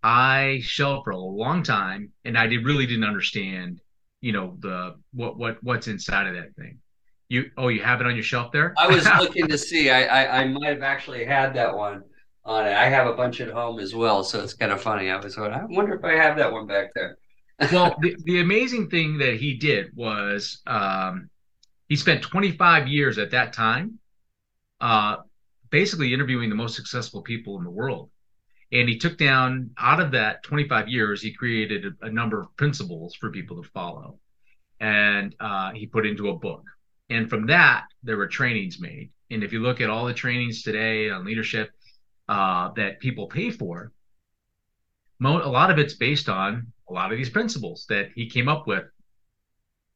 I 0.03 0.61
shelved 0.63 1.05
for 1.05 1.11
a 1.11 1.17
long 1.17 1.63
time, 1.63 2.11
and 2.25 2.37
I 2.37 2.47
did 2.47 2.65
really 2.65 2.85
didn't 2.85 3.05
understand, 3.05 3.81
you 4.21 4.31
know, 4.31 4.57
the 4.59 4.95
what 5.13 5.37
what 5.37 5.63
what's 5.63 5.87
inside 5.87 6.27
of 6.27 6.35
that 6.35 6.55
thing. 6.55 6.79
You 7.29 7.51
oh, 7.57 7.67
you 7.67 7.81
have 7.81 8.01
it 8.01 8.07
on 8.07 8.15
your 8.15 8.23
shelf 8.23 8.51
there? 8.51 8.73
I 8.77 8.87
was 8.87 9.05
looking 9.19 9.47
to 9.47 9.57
see. 9.57 9.89
I, 9.89 10.03
I 10.03 10.41
I 10.41 10.47
might 10.47 10.69
have 10.69 10.83
actually 10.83 11.25
had 11.25 11.53
that 11.55 11.75
one 11.75 12.03
on 12.45 12.65
it. 12.65 12.73
I 12.73 12.87
have 12.87 13.07
a 13.07 13.13
bunch 13.13 13.41
at 13.41 13.49
home 13.49 13.79
as 13.79 13.93
well, 13.93 14.23
so 14.23 14.41
it's 14.41 14.53
kind 14.53 14.71
of 14.71 14.81
funny. 14.81 15.09
I 15.09 15.17
was 15.17 15.35
going, 15.35 15.51
I 15.51 15.65
wonder 15.65 15.93
if 15.93 16.03
I 16.03 16.13
have 16.13 16.37
that 16.37 16.51
one 16.51 16.67
back 16.67 16.93
there 16.95 17.17
well, 17.71 17.95
the, 18.01 18.15
the 18.23 18.41
amazing 18.41 18.89
thing 18.89 19.17
that 19.17 19.35
he 19.35 19.55
did 19.55 19.95
was 19.95 20.61
um, 20.67 21.29
he 21.89 21.95
spent 21.95 22.21
25 22.21 22.87
years 22.87 23.17
at 23.17 23.31
that 23.31 23.53
time 23.53 23.99
uh, 24.79 25.17
basically 25.69 26.13
interviewing 26.13 26.49
the 26.49 26.55
most 26.55 26.75
successful 26.75 27.21
people 27.21 27.57
in 27.57 27.63
the 27.63 27.69
world. 27.69 28.09
And 28.71 28.89
he 28.89 28.97
took 28.97 29.17
down 29.17 29.71
out 29.77 29.99
of 29.99 30.11
that 30.11 30.43
25 30.43 30.89
years, 30.89 31.21
he 31.21 31.31
created 31.33 31.85
a, 31.85 32.05
a 32.07 32.11
number 32.11 32.41
of 32.41 32.55
principles 32.57 33.15
for 33.15 33.31
people 33.31 33.61
to 33.61 33.69
follow. 33.69 34.19
And 34.79 35.35
uh, 35.39 35.71
he 35.71 35.87
put 35.87 36.05
into 36.05 36.29
a 36.29 36.37
book. 36.37 36.63
And 37.09 37.29
from 37.29 37.47
that, 37.47 37.85
there 38.03 38.17
were 38.17 38.27
trainings 38.27 38.79
made. 38.79 39.11
And 39.31 39.43
if 39.43 39.53
you 39.53 39.61
look 39.61 39.81
at 39.81 39.89
all 39.89 40.05
the 40.05 40.13
trainings 40.13 40.63
today 40.63 41.09
on 41.09 41.25
leadership 41.25 41.71
uh, 42.27 42.71
that 42.75 42.99
people 42.99 43.27
pay 43.27 43.51
for, 43.51 43.91
mo- 45.19 45.43
a 45.43 45.49
lot 45.49 45.71
of 45.71 45.79
it's 45.79 45.93
based 45.93 46.29
on 46.29 46.71
a 46.89 46.93
lot 46.93 47.11
of 47.11 47.17
these 47.17 47.29
principles 47.29 47.85
that 47.89 48.09
he 48.15 48.29
came 48.29 48.47
up 48.47 48.67
with 48.67 48.83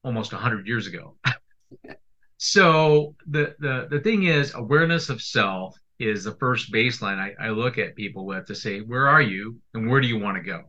almost 0.04 0.34
100 0.34 0.68
years 0.68 0.88
ago. 0.88 1.16
so 2.38 3.16
the, 3.28 3.56
the 3.60 3.88
the 3.90 4.00
thing 4.00 4.24
is 4.24 4.54
awareness 4.56 5.10
of 5.10 5.22
self 5.22 5.78
is 6.02 6.24
the 6.24 6.36
first 6.36 6.72
baseline 6.72 7.18
I, 7.18 7.48
I 7.48 7.50
look 7.50 7.78
at 7.78 7.96
people 7.96 8.26
with 8.26 8.48
to 8.48 8.56
say 8.56 8.80
where 8.80 9.08
are 9.08 9.22
you 9.22 9.60
and 9.74 9.90
where 9.90 10.02
do 10.02 10.08
you 10.08 10.20
want 10.20 10.38
to 10.38 10.44
go? 10.44 10.64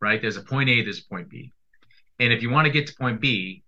Right? 0.00 0.20
There's 0.20 0.36
a 0.36 0.42
point 0.42 0.68
a 0.68 0.82
there's 0.82 1.00
a 1.00 1.08
point 1.08 1.28
b. 1.28 1.52
And 2.18 2.32
if 2.32 2.42
you 2.42 2.50
want 2.50 2.66
to 2.66 2.72
get 2.72 2.86
to 2.88 2.96
point 2.96 3.20
b 3.20 3.62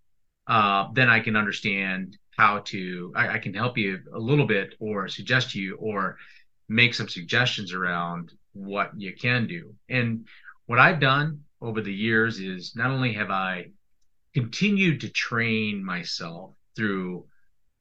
uh, 0.47 0.89
then 0.95 1.11
i 1.11 1.21
can 1.21 1.37
understand 1.37 2.17
how 2.37 2.61
to 2.61 3.13
I, 3.15 3.35
I 3.35 3.39
can 3.39 3.53
help 3.53 3.77
you 3.77 4.01
a 4.15 4.19
little 4.19 4.47
bit 4.47 4.75
or 4.79 5.09
suggest 5.09 5.51
to 5.51 5.61
you 5.61 5.77
or 5.77 6.17
make 6.69 6.95
some 6.95 7.09
suggestions 7.09 7.73
around 7.73 8.33
what 8.53 8.91
you 8.97 9.15
can 9.15 9.47
do. 9.47 9.75
And 9.89 10.27
what 10.67 10.79
i've 10.79 11.01
done 11.01 11.41
over 11.61 11.81
the 11.81 11.93
years 11.93 12.39
is 12.39 12.75
not 12.77 12.91
only 12.91 13.13
have 13.15 13.31
I 13.31 13.71
continued 14.35 15.01
to 15.01 15.09
train 15.11 15.85
myself 15.85 16.55
through 16.77 17.27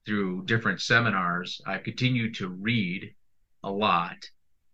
through 0.05 0.45
different 0.45 0.81
seminars, 0.81 1.61
I've 1.65 1.83
continued 1.83 2.35
to 2.35 2.47
read 2.47 3.13
a 3.63 3.71
lot, 3.71 4.17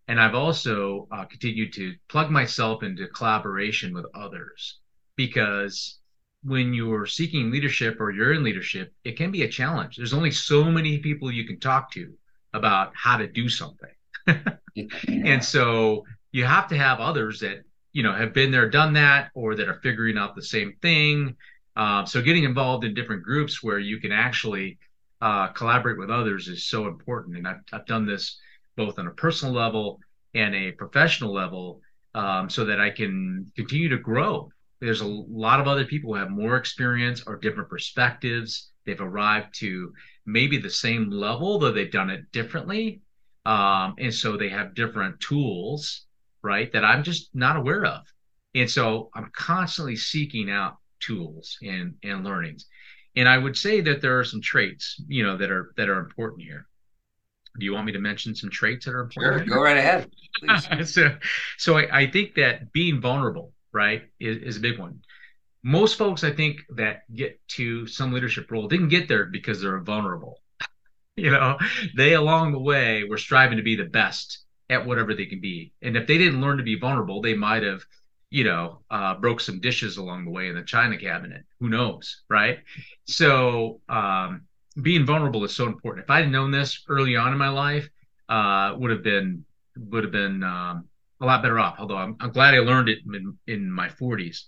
and 0.08 0.20
I've 0.20 0.36
also 0.36 1.08
uh, 1.12 1.26
continued 1.26 1.74
to 1.74 1.96
plug 2.10 2.30
myself 2.30 2.84
into 2.84 3.08
collaboration 3.08 3.94
with 3.94 4.06
others 4.14 4.80
because 5.16 6.00
when 6.44 6.74
you're 6.74 7.06
seeking 7.06 7.52
leadership 7.52 8.02
or 8.02 8.12
you're 8.12 8.34
in 8.34 8.44
leadership, 8.44 8.94
it 9.04 9.16
can 9.16 9.32
be 9.32 9.44
a 9.44 9.48
challenge. 9.50 9.96
There's 9.96 10.14
only 10.14 10.32
so 10.32 10.66
many 10.66 11.00
people 11.00 11.32
you 11.32 11.48
can 11.48 11.60
talk 11.60 11.92
to 11.92 12.14
about 12.54 12.92
how 12.96 13.18
to 13.18 13.28
do 13.28 13.48
something. 13.48 13.90
and 15.08 15.44
so 15.44 16.06
you 16.32 16.46
have 16.46 16.68
to 16.68 16.78
have 16.78 17.00
others 17.00 17.40
that 17.40 17.64
you 17.92 18.04
know 18.04 18.14
have 18.14 18.34
been 18.34 18.52
there 18.52 18.70
done 18.70 18.94
that 18.94 19.30
or 19.34 19.56
that 19.56 19.68
are 19.68 19.80
figuring 19.84 20.18
out 20.18 20.36
the 20.36 20.42
same 20.42 20.74
thing 20.82 21.36
uh, 21.76 22.06
so 22.06 22.22
getting 22.22 22.44
involved 22.44 22.84
in 22.84 22.94
different 22.94 23.24
groups 23.24 23.64
where 23.64 23.80
you 23.80 24.00
can 24.00 24.12
actually 24.12 24.78
uh, 25.22 25.48
collaborate 25.48 25.98
with 25.98 26.10
others 26.10 26.48
is 26.48 26.68
so 26.68 26.88
important 26.88 27.38
and 27.38 27.48
I've, 27.48 27.62
I've 27.72 27.86
done 27.86 28.06
this 28.06 28.40
both 28.76 29.00
on 29.00 29.08
a 29.08 29.12
personal 29.12 29.54
level 29.54 30.00
and 30.34 30.56
a 30.56 30.72
professional 30.72 31.34
level 31.34 31.82
um, 32.16 32.50
so 32.50 32.66
that 32.66 32.80
i 32.80 32.90
can 32.90 33.52
continue 33.56 33.90
to 33.90 33.98
grow 33.98 34.50
there's 34.80 35.02
a 35.02 35.08
lot 35.08 35.60
of 35.60 35.68
other 35.68 35.86
people 35.86 36.14
who 36.14 36.20
have 36.20 36.30
more 36.30 36.58
experience 36.58 37.24
or 37.26 37.38
different 37.38 37.70
perspectives 37.70 38.72
they've 38.86 39.02
arrived 39.02 39.54
to 39.54 39.92
maybe 40.26 40.58
the 40.58 40.70
same 40.70 41.10
level 41.10 41.60
though 41.60 41.72
they've 41.72 41.92
done 41.92 42.10
it 42.10 42.32
differently 42.32 43.02
um, 43.46 43.96
and 43.98 44.14
so 44.14 44.38
they 44.38 44.50
have 44.50 44.74
different 44.74 45.20
tools 45.20 46.06
right? 46.44 46.72
That 46.74 46.84
I'm 46.84 47.04
just 47.04 47.34
not 47.34 47.56
aware 47.56 47.86
of. 47.86 48.02
And 48.54 48.70
so 48.70 49.10
I'm 49.16 49.32
constantly 49.36 49.96
seeking 49.96 50.52
out 50.52 50.78
tools 51.00 51.58
and, 51.64 51.96
and 52.04 52.24
learnings. 52.24 52.68
And 53.16 53.28
I 53.28 53.38
would 53.38 53.58
say 53.58 53.82
that 53.82 54.02
there 54.02 54.20
are 54.20 54.24
some 54.24 54.42
traits, 54.42 55.02
you 55.08 55.24
know, 55.24 55.38
that 55.38 55.50
are 55.50 55.74
that 55.78 55.90
are 55.90 56.00
important 56.00 56.44
here. 56.44 56.68
Do 57.60 57.66
you 57.66 57.74
want 57.74 57.86
me 57.86 57.92
to 57.92 58.00
mention 58.00 58.36
some 58.36 58.50
traits 58.50 58.86
that 58.86 58.96
are 58.96 59.02
important? 59.02 59.48
Sure, 59.48 59.58
go 59.58 59.64
right 59.64 59.78
ahead. 59.78 60.10
so, 60.88 61.16
so 61.58 61.78
I, 61.78 62.00
I, 62.00 62.12
think 62.12 62.36
that 62.36 62.74
being 62.74 63.00
vulnerable, 63.00 63.54
right, 63.72 64.04
is, 64.20 64.38
is 64.38 64.58
a 64.58 64.60
big 64.60 64.80
one. 64.80 65.02
Most 65.62 65.98
folks, 65.98 66.24
I 66.24 66.32
think, 66.32 66.62
that 66.76 67.04
get 67.14 67.40
to 67.50 67.86
some 67.88 68.12
leadership 68.12 68.50
role 68.52 68.68
didn't 68.68 68.90
get 68.90 69.08
there 69.08 69.26
because 69.26 69.62
they're 69.62 69.80
vulnerable. 69.80 70.42
you 71.16 71.30
know, 71.30 71.58
they 71.96 72.14
along 72.14 72.52
the 72.52 72.60
way 72.60 73.04
were 73.04 73.18
striving 73.18 73.58
to 73.58 73.64
be 73.64 73.76
the 73.76 73.86
best 73.86 74.40
at 74.70 74.86
whatever 74.86 75.14
they 75.14 75.26
can 75.26 75.40
be. 75.40 75.74
And 75.82 75.96
if 75.96 76.08
they 76.08 76.18
didn't 76.18 76.42
learn 76.42 76.58
to 76.58 76.64
be 76.64 76.80
vulnerable, 76.80 77.22
they 77.22 77.36
might 77.36 77.64
have, 77.64 77.84
you 78.32 78.44
know, 78.44 78.80
uh, 78.90 79.16
broke 79.16 79.40
some 79.40 79.60
dishes 79.60 79.98
along 79.98 80.26
the 80.26 80.32
way 80.32 80.48
in 80.48 80.56
the 80.56 80.64
china 80.64 80.98
cabinet. 80.98 81.44
Who 81.60 81.70
knows, 81.70 82.24
right? 82.30 82.60
So 83.06 83.82
um, 83.88 84.48
being 84.82 85.06
vulnerable 85.06 85.44
is 85.44 85.56
so 85.56 85.68
important. 85.68 86.06
If 86.06 86.10
I 86.10 86.22
had 86.22 86.32
known 86.32 86.52
this 86.52 86.84
early 86.88 87.16
on 87.16 87.32
in 87.32 87.38
my 87.38 87.50
life, 87.50 87.90
uh, 88.30 88.76
would 88.78 88.92
have 88.92 89.04
been 89.04 89.46
would 89.78 90.04
have 90.04 90.12
been 90.12 90.44
um, 90.44 90.86
a 91.22 91.26
lot 91.26 91.42
better 91.42 91.60
off. 91.60 91.76
Although 91.80 91.98
I'm, 91.98 92.16
I'm 92.20 92.32
glad 92.32 92.54
I 92.54 92.60
learned 92.60 92.90
it 92.90 93.00
in, 93.06 93.38
in 93.48 93.72
my 93.72 93.90
40s. 93.90 94.44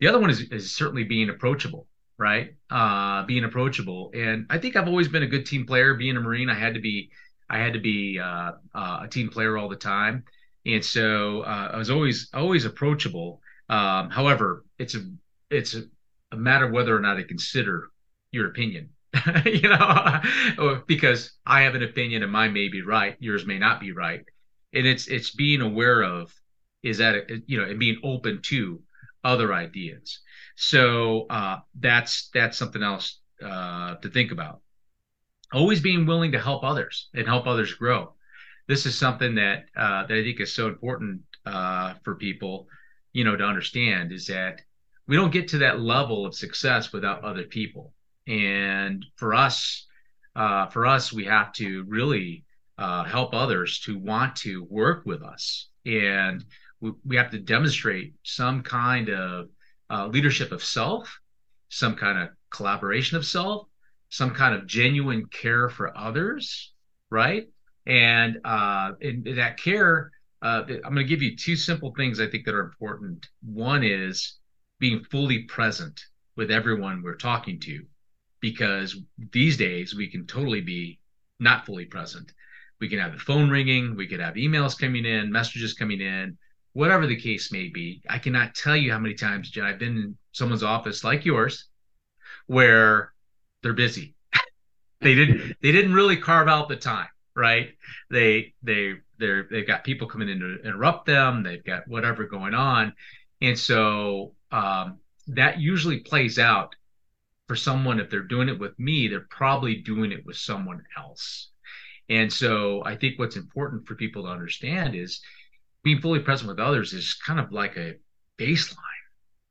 the 0.00 0.08
other 0.08 0.18
one 0.18 0.30
is, 0.30 0.40
is 0.40 0.74
certainly 0.74 1.04
being 1.04 1.28
approachable, 1.28 1.86
right? 2.18 2.54
Uh, 2.70 3.24
being 3.24 3.44
approachable. 3.44 4.10
And 4.14 4.46
I 4.48 4.58
think 4.58 4.76
I've 4.76 4.88
always 4.88 5.08
been 5.08 5.22
a 5.22 5.26
good 5.26 5.44
team 5.44 5.66
player. 5.66 5.94
Being 5.94 6.16
a 6.16 6.20
Marine, 6.20 6.48
I 6.48 6.54
had 6.54 6.74
to 6.74 6.80
be, 6.80 7.10
I 7.50 7.58
had 7.58 7.74
to 7.74 7.80
be 7.80 8.18
uh, 8.18 8.52
uh, 8.74 9.00
a 9.02 9.08
team 9.08 9.28
player 9.28 9.58
all 9.58 9.68
the 9.68 9.76
time, 9.76 10.24
and 10.64 10.82
so 10.82 11.42
uh, 11.42 11.70
I 11.74 11.76
was 11.76 11.90
always 11.90 12.30
always 12.32 12.64
approachable. 12.64 13.42
Um, 13.68 14.08
however, 14.08 14.64
it's 14.78 14.94
a 14.94 15.02
it's 15.50 15.74
a, 15.74 15.82
a 16.32 16.36
matter 16.36 16.64
of 16.64 16.72
whether 16.72 16.96
or 16.96 17.00
not 17.00 17.18
I 17.18 17.22
consider 17.22 17.90
your 18.32 18.46
opinion. 18.48 18.93
you 19.44 19.68
know, 19.68 20.82
because 20.86 21.32
I 21.46 21.62
have 21.62 21.74
an 21.74 21.82
opinion 21.82 22.22
and 22.22 22.32
mine 22.32 22.52
may 22.52 22.68
be 22.68 22.82
right, 22.82 23.16
yours 23.18 23.46
may 23.46 23.58
not 23.58 23.80
be 23.80 23.92
right, 23.92 24.24
and 24.72 24.86
it's 24.86 25.06
it's 25.06 25.34
being 25.34 25.60
aware 25.60 26.02
of 26.02 26.32
is 26.82 26.98
that 26.98 27.30
you 27.46 27.58
know 27.58 27.64
and 27.64 27.78
being 27.78 28.00
open 28.02 28.40
to 28.42 28.82
other 29.22 29.52
ideas. 29.52 30.20
So 30.56 31.26
uh, 31.30 31.58
that's 31.78 32.28
that's 32.34 32.58
something 32.58 32.82
else 32.82 33.20
uh, 33.42 33.96
to 33.96 34.10
think 34.10 34.32
about. 34.32 34.60
Always 35.52 35.80
being 35.80 36.06
willing 36.06 36.32
to 36.32 36.40
help 36.40 36.64
others 36.64 37.08
and 37.14 37.26
help 37.26 37.46
others 37.46 37.74
grow. 37.74 38.14
This 38.66 38.86
is 38.86 38.96
something 38.96 39.36
that 39.36 39.64
uh, 39.76 40.06
that 40.06 40.16
I 40.16 40.22
think 40.22 40.40
is 40.40 40.54
so 40.54 40.68
important 40.68 41.22
uh, 41.46 41.94
for 42.04 42.16
people, 42.16 42.66
you 43.12 43.24
know, 43.24 43.36
to 43.36 43.44
understand 43.44 44.12
is 44.12 44.26
that 44.26 44.60
we 45.06 45.16
don't 45.16 45.32
get 45.32 45.48
to 45.48 45.58
that 45.58 45.80
level 45.80 46.26
of 46.26 46.34
success 46.34 46.92
without 46.92 47.24
other 47.24 47.44
people. 47.44 47.93
And 48.26 49.04
for 49.16 49.34
us, 49.34 49.86
uh, 50.34 50.66
for 50.68 50.86
us, 50.86 51.12
we 51.12 51.24
have 51.24 51.52
to 51.54 51.84
really 51.84 52.44
uh, 52.78 53.04
help 53.04 53.34
others 53.34 53.80
to 53.80 53.98
want 53.98 54.36
to 54.36 54.64
work 54.64 55.04
with 55.06 55.22
us 55.22 55.68
and 55.86 56.44
we, 56.80 56.92
we 57.04 57.16
have 57.16 57.30
to 57.30 57.38
demonstrate 57.38 58.14
some 58.22 58.62
kind 58.62 59.08
of 59.08 59.48
uh, 59.90 60.06
leadership 60.06 60.52
of 60.52 60.62
self, 60.62 61.18
some 61.68 61.94
kind 61.96 62.18
of 62.18 62.28
collaboration 62.50 63.16
of 63.16 63.26
self, 63.26 63.66
some 64.10 64.30
kind 64.30 64.54
of 64.54 64.66
genuine 64.66 65.26
care 65.26 65.68
for 65.68 65.96
others, 65.96 66.72
right? 67.10 67.48
And 67.86 68.38
uh, 68.44 68.92
in, 69.00 69.24
that 69.36 69.58
care, 69.58 70.10
uh, 70.42 70.62
I'm 70.68 70.94
going 70.94 70.96
to 70.96 71.04
give 71.04 71.22
you 71.22 71.36
two 71.36 71.56
simple 71.56 71.92
things 71.96 72.20
I 72.20 72.26
think 72.28 72.44
that 72.44 72.54
are 72.54 72.60
important. 72.64 73.26
One 73.42 73.82
is 73.82 74.38
being 74.78 75.04
fully 75.04 75.44
present 75.44 76.00
with 76.36 76.50
everyone 76.50 77.02
we're 77.02 77.16
talking 77.16 77.60
to, 77.60 77.84
because 78.44 78.94
these 79.32 79.56
days 79.56 79.94
we 79.94 80.06
can 80.06 80.26
totally 80.26 80.60
be 80.60 81.00
not 81.40 81.64
fully 81.64 81.86
present. 81.86 82.30
We 82.78 82.90
can 82.90 82.98
have 82.98 83.12
the 83.12 83.18
phone 83.18 83.48
ringing, 83.48 83.96
we 83.96 84.06
could 84.06 84.20
have 84.20 84.34
emails 84.34 84.78
coming 84.78 85.06
in, 85.06 85.32
messages 85.32 85.72
coming 85.72 86.02
in, 86.02 86.36
whatever 86.74 87.06
the 87.06 87.18
case 87.18 87.50
may 87.50 87.68
be. 87.68 88.02
I 88.06 88.18
cannot 88.18 88.54
tell 88.54 88.76
you 88.76 88.92
how 88.92 88.98
many 88.98 89.14
times, 89.14 89.48
Jen, 89.48 89.64
I've 89.64 89.78
been 89.78 89.96
in 89.96 90.18
someone's 90.32 90.62
office 90.62 91.02
like 91.02 91.24
yours 91.24 91.70
where 92.46 93.14
they're 93.62 93.72
busy. 93.72 94.14
they 95.00 95.14
didn't 95.14 95.56
they 95.62 95.72
didn't 95.72 95.94
really 95.94 96.18
carve 96.18 96.46
out 96.46 96.68
the 96.68 96.76
time, 96.76 97.08
right? 97.34 97.70
They 98.10 98.52
they 98.62 98.96
they're 99.16 99.48
they've 99.50 99.66
got 99.66 99.84
people 99.84 100.06
coming 100.06 100.28
in 100.28 100.40
to 100.40 100.60
interrupt 100.62 101.06
them, 101.06 101.44
they've 101.44 101.64
got 101.64 101.88
whatever 101.88 102.24
going 102.24 102.52
on. 102.52 102.92
And 103.40 103.58
so 103.58 104.34
um, 104.52 104.98
that 105.28 105.58
usually 105.58 106.00
plays 106.00 106.38
out 106.38 106.74
for 107.46 107.56
someone 107.56 108.00
if 108.00 108.10
they're 108.10 108.22
doing 108.22 108.48
it 108.48 108.58
with 108.58 108.78
me, 108.78 109.08
they're 109.08 109.26
probably 109.30 109.76
doing 109.76 110.12
it 110.12 110.24
with 110.24 110.36
someone 110.36 110.82
else. 110.96 111.50
And 112.08 112.32
so 112.32 112.82
I 112.84 112.96
think 112.96 113.18
what's 113.18 113.36
important 113.36 113.86
for 113.86 113.94
people 113.94 114.24
to 114.24 114.28
understand 114.28 114.94
is 114.94 115.20
being 115.82 116.00
fully 116.00 116.20
present 116.20 116.48
with 116.48 116.58
others 116.58 116.92
is 116.92 117.14
kind 117.14 117.40
of 117.40 117.52
like 117.52 117.76
a 117.76 117.94
baseline 118.38 118.76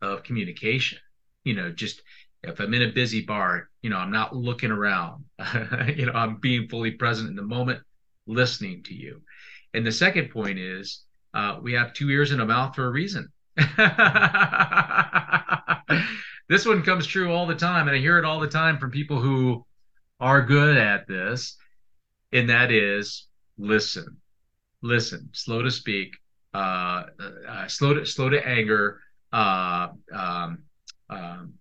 of 0.01 0.23
communication. 0.23 0.99
You 1.43 1.55
know, 1.55 1.71
just 1.71 2.01
if 2.43 2.59
I'm 2.59 2.73
in 2.73 2.83
a 2.83 2.91
busy 2.91 3.21
bar, 3.21 3.69
you 3.81 3.89
know, 3.89 3.97
I'm 3.97 4.11
not 4.11 4.35
looking 4.35 4.71
around. 4.71 5.25
you 5.95 6.07
know, 6.07 6.13
I'm 6.13 6.37
being 6.37 6.67
fully 6.67 6.91
present 6.91 7.29
in 7.29 7.35
the 7.35 7.43
moment, 7.43 7.81
listening 8.27 8.83
to 8.83 8.93
you. 8.93 9.21
And 9.73 9.85
the 9.85 9.91
second 9.91 10.29
point 10.29 10.59
is 10.59 11.03
uh, 11.33 11.59
we 11.61 11.73
have 11.73 11.93
two 11.93 12.09
ears 12.09 12.31
and 12.31 12.41
a 12.41 12.45
mouth 12.45 12.75
for 12.75 12.85
a 12.85 12.91
reason. 12.91 13.29
this 16.49 16.65
one 16.65 16.83
comes 16.83 17.07
true 17.07 17.31
all 17.31 17.45
the 17.45 17.55
time, 17.55 17.87
and 17.87 17.95
I 17.95 17.99
hear 17.99 18.17
it 18.17 18.25
all 18.25 18.39
the 18.39 18.47
time 18.47 18.77
from 18.77 18.91
people 18.91 19.19
who 19.19 19.65
are 20.19 20.41
good 20.41 20.77
at 20.77 21.07
this, 21.07 21.57
and 22.31 22.49
that 22.49 22.71
is 22.71 23.27
listen, 23.57 24.17
listen, 24.81 25.29
slow 25.33 25.61
to 25.61 25.71
speak, 25.71 26.15
uh, 26.53 27.03
uh, 27.47 27.67
slow 27.67 27.93
to 27.93 28.05
slow 28.05 28.29
to 28.29 28.45
anger, 28.47 28.99
uh, 29.31 29.89
um, 30.13 30.63
um, 31.09 31.53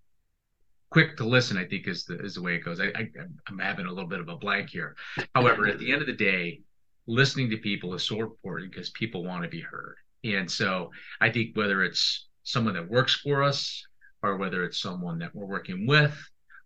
quick 0.91 1.17
to 1.17 1.25
listen. 1.25 1.57
I 1.57 1.65
think 1.65 1.87
is 1.87 2.05
the 2.05 2.19
is 2.19 2.35
the 2.35 2.43
way 2.43 2.57
it 2.57 2.65
goes. 2.65 2.81
I, 2.81 2.87
I 2.87 3.09
I'm 3.49 3.59
having 3.59 3.87
a 3.87 3.93
little 3.93 4.09
bit 4.09 4.21
of 4.21 4.29
a 4.29 4.37
blank 4.37 4.71
here. 4.71 4.97
However, 5.35 5.67
at 5.67 5.79
the 5.79 5.93
end 5.93 6.01
of 6.01 6.07
the 6.07 6.13
day, 6.13 6.61
listening 7.07 7.51
to 7.51 7.57
people 7.57 7.95
is 7.95 8.03
so 8.03 8.21
important 8.21 8.73
because 8.73 8.91
people 8.91 9.25
want 9.25 9.43
to 9.43 9.49
be 9.49 9.61
heard. 9.61 9.97
And 10.25 10.51
so 10.51 10.91
I 11.21 11.31
think 11.31 11.57
whether 11.57 11.83
it's 11.83 12.29
someone 12.45 12.75
that 12.75 12.89
works 12.89 13.15
for 13.15 13.43
us 13.43 13.85
or 14.23 14.37
whether 14.37 14.65
it's 14.65 14.81
someone 14.81 15.19
that 15.19 15.35
we're 15.35 15.47
working 15.47 15.87
with 15.87 16.17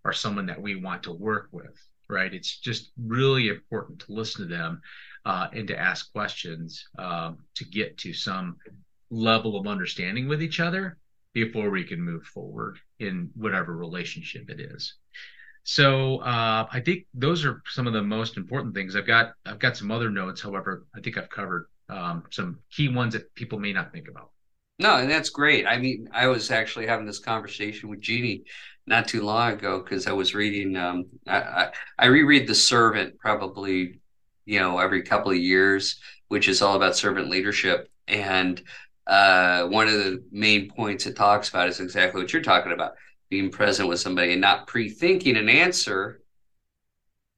or 0.04 0.12
someone 0.12 0.46
that 0.46 0.60
we 0.60 0.76
want 0.76 1.02
to 1.04 1.12
work 1.12 1.48
with, 1.52 1.76
right? 2.08 2.32
It's 2.32 2.58
just 2.58 2.92
really 2.96 3.48
important 3.48 4.00
to 4.00 4.12
listen 4.12 4.48
to 4.48 4.54
them 4.54 4.80
uh, 5.24 5.48
and 5.52 5.66
to 5.68 5.78
ask 5.78 6.12
questions 6.12 6.86
um, 6.98 7.38
to 7.56 7.64
get 7.64 7.98
to 7.98 8.12
some 8.12 8.56
level 9.10 9.58
of 9.58 9.66
understanding 9.66 10.28
with 10.28 10.42
each 10.42 10.60
other 10.60 10.98
before 11.32 11.70
we 11.70 11.84
can 11.84 12.00
move 12.00 12.24
forward 12.24 12.78
in 12.98 13.30
whatever 13.34 13.76
relationship 13.76 14.48
it 14.48 14.60
is. 14.60 14.94
So 15.64 16.18
uh, 16.18 16.66
I 16.72 16.80
think 16.80 17.06
those 17.12 17.44
are 17.44 17.60
some 17.66 17.88
of 17.88 17.92
the 17.92 18.02
most 18.02 18.36
important 18.36 18.74
things. 18.74 18.94
I've 18.94 19.06
got 19.06 19.32
I've 19.44 19.58
got 19.58 19.76
some 19.76 19.90
other 19.90 20.10
notes, 20.10 20.40
however, 20.40 20.86
I 20.94 21.00
think 21.00 21.18
I've 21.18 21.28
covered 21.28 21.66
um, 21.88 22.22
some 22.30 22.60
key 22.70 22.88
ones 22.88 23.14
that 23.14 23.34
people 23.34 23.58
may 23.58 23.72
not 23.72 23.92
think 23.92 24.06
about. 24.08 24.30
No, 24.78 24.96
and 24.96 25.10
that's 25.10 25.30
great. 25.30 25.66
I 25.66 25.78
mean, 25.78 26.08
I 26.12 26.26
was 26.26 26.50
actually 26.50 26.86
having 26.86 27.06
this 27.06 27.18
conversation 27.18 27.88
with 27.88 28.00
Jeannie 28.00 28.44
not 28.86 29.08
too 29.08 29.22
long 29.22 29.52
ago 29.52 29.80
because 29.80 30.06
I 30.06 30.12
was 30.12 30.34
reading. 30.34 30.76
Um, 30.76 31.06
I, 31.26 31.38
I, 31.40 31.70
I 31.98 32.06
reread 32.06 32.46
The 32.46 32.54
Servant 32.54 33.18
probably 33.18 34.00
you 34.46 34.60
know, 34.60 34.78
every 34.78 35.02
couple 35.02 35.32
of 35.32 35.38
years, 35.38 36.00
which 36.28 36.48
is 36.48 36.62
all 36.62 36.76
about 36.76 36.96
servant 36.96 37.28
leadership. 37.28 37.90
And 38.08 38.62
uh, 39.06 39.66
one 39.66 39.88
of 39.88 39.94
the 39.94 40.24
main 40.32 40.70
points 40.70 41.06
it 41.06 41.16
talks 41.16 41.50
about 41.50 41.68
is 41.68 41.80
exactly 41.80 42.22
what 42.22 42.32
you're 42.32 42.42
talking 42.42 42.72
about 42.72 42.94
being 43.28 43.50
present 43.50 43.88
with 43.88 44.00
somebody 44.00 44.32
and 44.32 44.40
not 44.40 44.66
pre 44.68 44.88
thinking 44.88 45.36
an 45.36 45.48
answer 45.50 46.22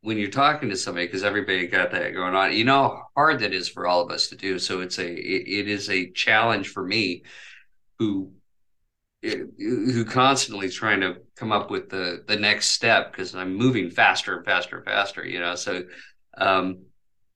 when 0.03 0.17
you're 0.17 0.31
talking 0.31 0.69
to 0.69 0.77
somebody 0.77 1.07
because 1.07 1.25
everybody 1.25 1.67
got 1.67 1.91
that 1.91 2.15
going 2.15 2.35
on. 2.35 2.55
You 2.55 2.65
know 2.65 2.83
how 2.83 3.07
hard 3.17 3.41
that 3.41 3.53
is 3.53 3.69
for 3.69 3.87
all 3.87 4.01
of 4.01 4.11
us 4.11 4.29
to 4.29 4.37
do. 4.37 4.59
So 4.59 4.81
it's 4.81 4.99
a 4.99 5.09
it, 5.09 5.49
it 5.49 5.69
is 5.69 5.91
a 5.91 6.11
challenge 6.13 6.69
for 6.69 6.85
me 6.85 7.25
who 7.99 8.33
who 9.23 10.05
constantly 10.05 10.69
trying 10.69 11.01
to 11.01 11.17
come 11.37 11.51
up 11.51 11.71
with 11.71 11.89
the 11.89 12.25
the 12.29 12.37
next 12.37 12.69
step 12.69 13.11
because 13.11 13.35
I'm 13.35 13.55
moving 13.55 13.91
faster 13.91 14.37
and 14.37 14.45
faster 14.45 14.77
and 14.77 14.85
faster, 14.85 15.27
you 15.27 15.41
know. 15.41 15.57
So 15.57 15.85
um 16.37 16.85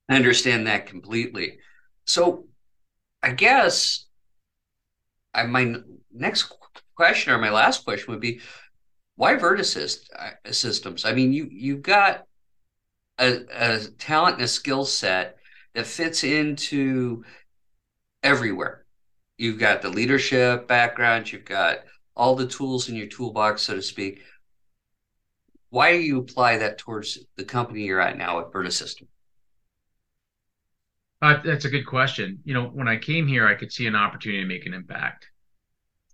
I 0.09 0.17
understand 0.17 0.67
that 0.67 0.87
completely. 0.87 1.59
So 2.07 2.47
I 3.23 3.33
guess 3.33 4.07
I, 5.35 5.45
my 5.45 5.77
next 6.13 6.53
question 6.95 7.33
or 7.33 7.39
my 7.39 7.51
last 7.51 7.85
question 7.85 8.13
would 8.13 8.21
be 8.21 8.41
why 9.17 9.37
Vertasys 9.37 9.99
uh, 10.19 10.53
systems? 10.53 11.05
I 11.05 11.13
mean, 11.13 11.33
you 11.33 11.49
you've 11.51 11.83
got 11.83 12.25
a, 13.19 13.41
a 13.53 13.79
talent 13.99 14.37
and 14.37 14.45
a 14.45 14.49
skill 14.49 14.85
set 14.85 15.37
that 15.75 15.87
fits 15.87 16.25
into 16.25 17.25
everywhere. 18.23 18.85
You've 19.39 19.59
got 19.59 19.83
the 19.83 19.89
leadership 19.89 20.69
background, 20.69 21.33
you've 21.33 21.45
got 21.45 21.79
all 22.15 22.37
the 22.37 22.47
tools 22.47 22.89
in 22.89 22.95
your 22.95 23.07
toolbox, 23.07 23.63
so 23.63 23.75
to 23.75 23.83
speak. 23.83 24.23
Why 25.71 25.93
do 25.93 25.99
you 26.01 26.19
apply 26.19 26.59
that 26.59 26.79
towards 26.79 27.19
the 27.37 27.45
company 27.45 27.85
you're 27.85 28.01
at 28.01 28.19
now 28.19 28.41
at 28.41 28.53
Vertasys 28.53 28.73
System? 28.73 29.09
Uh, 31.23 31.41
that's 31.45 31.65
a 31.65 31.71
good 31.71 31.87
question. 31.87 32.41
You 32.45 32.53
know, 32.53 32.65
when 32.65 32.89
I 32.89 32.99
came 32.99 33.27
here, 33.27 33.47
I 33.47 33.55
could 33.55 33.73
see 33.73 33.87
an 33.87 33.95
opportunity 33.95 34.43
to 34.43 34.49
make 34.49 34.67
an 34.67 34.75
impact. 34.75 35.29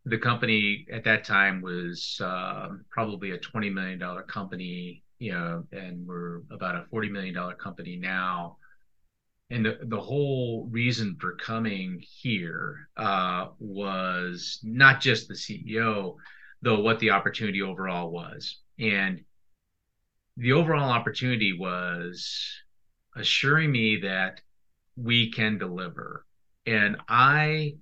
The 0.05 0.19
company 0.19 0.87
at 0.93 1.05
that 1.05 1.25
time 1.25 1.61
was 1.61 2.21
uh, 2.23 2.69
probably 2.91 3.33
a 3.33 3.39
$20 3.39 3.73
million 3.73 4.01
company, 4.29 5.03
you 5.19 5.33
know, 5.33 5.65
and 5.73 6.07
we're 6.07 6.43
about 6.51 6.77
a 6.77 6.87
$40 6.93 7.11
million 7.11 7.35
company 7.59 7.97
now. 7.97 8.57
And 9.51 9.65
the, 9.65 9.79
the 9.83 10.01
whole 10.01 10.69
reason 10.71 11.17
for 11.19 11.35
coming 11.37 12.03
here 12.21 12.89
uh, 12.97 13.49
was 13.59 14.61
not 14.63 15.01
just 15.01 15.29
the 15.29 15.35
CEO, 15.35 16.17
though, 16.61 16.81
what 16.81 16.99
the 16.99 17.11
opportunity 17.11 17.63
overall 17.63 18.11
was. 18.11 18.59
And 18.79 19.23
the 20.37 20.53
overall 20.53 20.91
opportunity 20.91 21.57
was 21.59 22.61
assuring 23.17 23.73
me 23.73 24.01
that 24.03 24.41
we 24.97 25.33
can 25.33 25.59
deliver. 25.59 26.25
And 26.67 26.97
I 27.09 27.77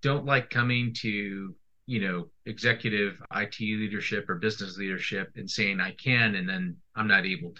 don't 0.00 0.24
like 0.24 0.50
coming 0.50 0.94
to 1.00 1.54
you 1.88 2.06
know, 2.06 2.28
executive 2.44 3.18
IT 3.34 3.58
leadership 3.60 4.28
or 4.28 4.34
business 4.34 4.76
leadership 4.76 5.32
and 5.36 5.50
saying 5.50 5.80
I 5.80 5.92
can 5.92 6.34
and 6.34 6.46
then 6.46 6.76
I'm 6.94 7.08
not 7.08 7.24
able 7.24 7.54